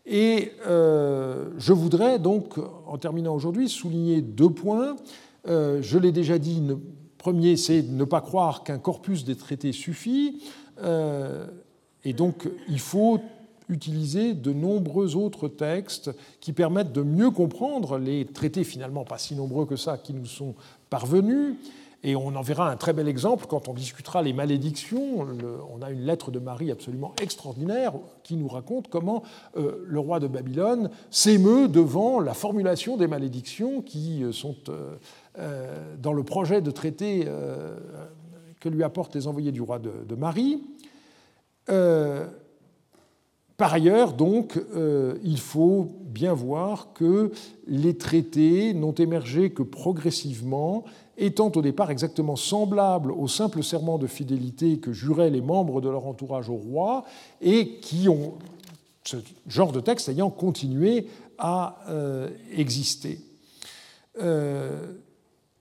[0.05, 2.55] Et je voudrais donc,
[2.87, 4.97] en terminant aujourd'hui, souligner deux points.
[5.47, 6.79] Je l'ai déjà dit, le
[7.19, 10.41] premier, c'est ne pas croire qu'un corpus des traités suffit.
[12.05, 13.21] Et donc, il faut
[13.69, 16.11] utiliser de nombreux autres textes
[16.41, 20.27] qui permettent de mieux comprendre les traités finalement pas si nombreux que ça qui nous
[20.27, 20.55] sont
[20.91, 21.57] parvenus.
[22.05, 25.27] Et on en verra un très bel exemple quand on discutera les malédictions.
[25.75, 27.93] on a une lettre de Marie absolument extraordinaire
[28.23, 29.25] qui nous raconte comment
[29.57, 35.97] euh, le roi de Babylone s'émeut devant la formulation des malédictions qui euh, sont euh,
[36.01, 37.27] dans le projet de traité
[38.61, 40.63] que lui apportent les envoyés du roi de, de Marie.
[43.59, 47.33] Par ailleurs, donc, euh, il faut bien voir que
[47.67, 50.85] les traités n'ont émergé que progressivement,
[51.17, 55.89] étant au départ exactement semblables au simple serment de fidélité que juraient les membres de
[55.89, 57.05] leur entourage au roi,
[57.41, 58.35] et qui ont,
[59.03, 59.17] ce
[59.49, 63.19] genre de texte ayant continué à euh, exister.
[64.23, 64.79] Euh,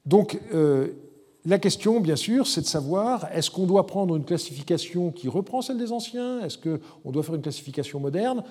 [0.05, 0.39] donc,
[1.49, 5.61] La question, bien sûr, c'est de savoir est-ce qu'on doit prendre une classification qui reprend
[5.61, 6.41] celle des anciens?
[6.41, 8.43] Est-ce qu'on doit faire une classification moderne?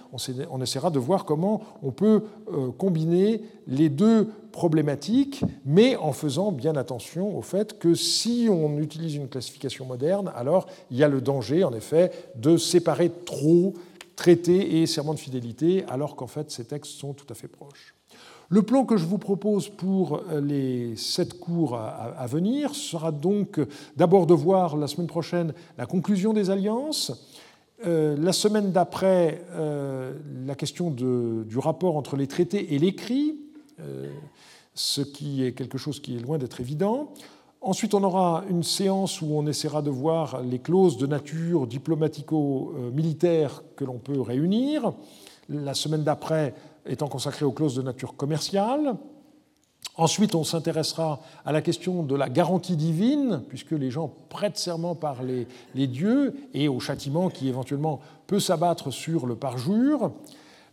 [0.51, 6.53] On, essaiera de voir comment on peut euh, combiner les deux problématiques, mais en faisant
[6.53, 11.09] bien attention au fait que si on utilise une classification moderne, alors il y a
[11.09, 13.75] le danger, en effet, de séparer trop
[14.17, 17.96] traité et serment de fidélité, alors qu'en fait ces textes sont tout à fait proches.
[18.49, 23.61] Le plan que je vous propose pour les sept cours à venir sera donc
[23.97, 27.13] d'abord de voir la semaine prochaine la conclusion des alliances,
[27.85, 30.15] euh, la semaine d'après euh,
[30.47, 33.37] la question du rapport entre les traités et l'écrit,
[33.81, 34.11] euh,
[34.75, 37.13] ce qui est quelque chose qui est loin d'être évident.
[37.61, 43.63] Ensuite, on aura une séance où on essaiera de voir les clauses de nature diplomatico-militaire
[43.77, 44.93] que l'on peut réunir.
[45.49, 46.55] La semaine d'après,
[46.89, 48.97] étant consacrée aux clauses de nature commerciale.
[49.99, 54.95] Ensuite, on s'intéressera à la question de la garantie divine, puisque les gens prêtent serment
[54.95, 60.13] par les, dieux, et au châtiment qui éventuellement peut s'abattre sur le parjure.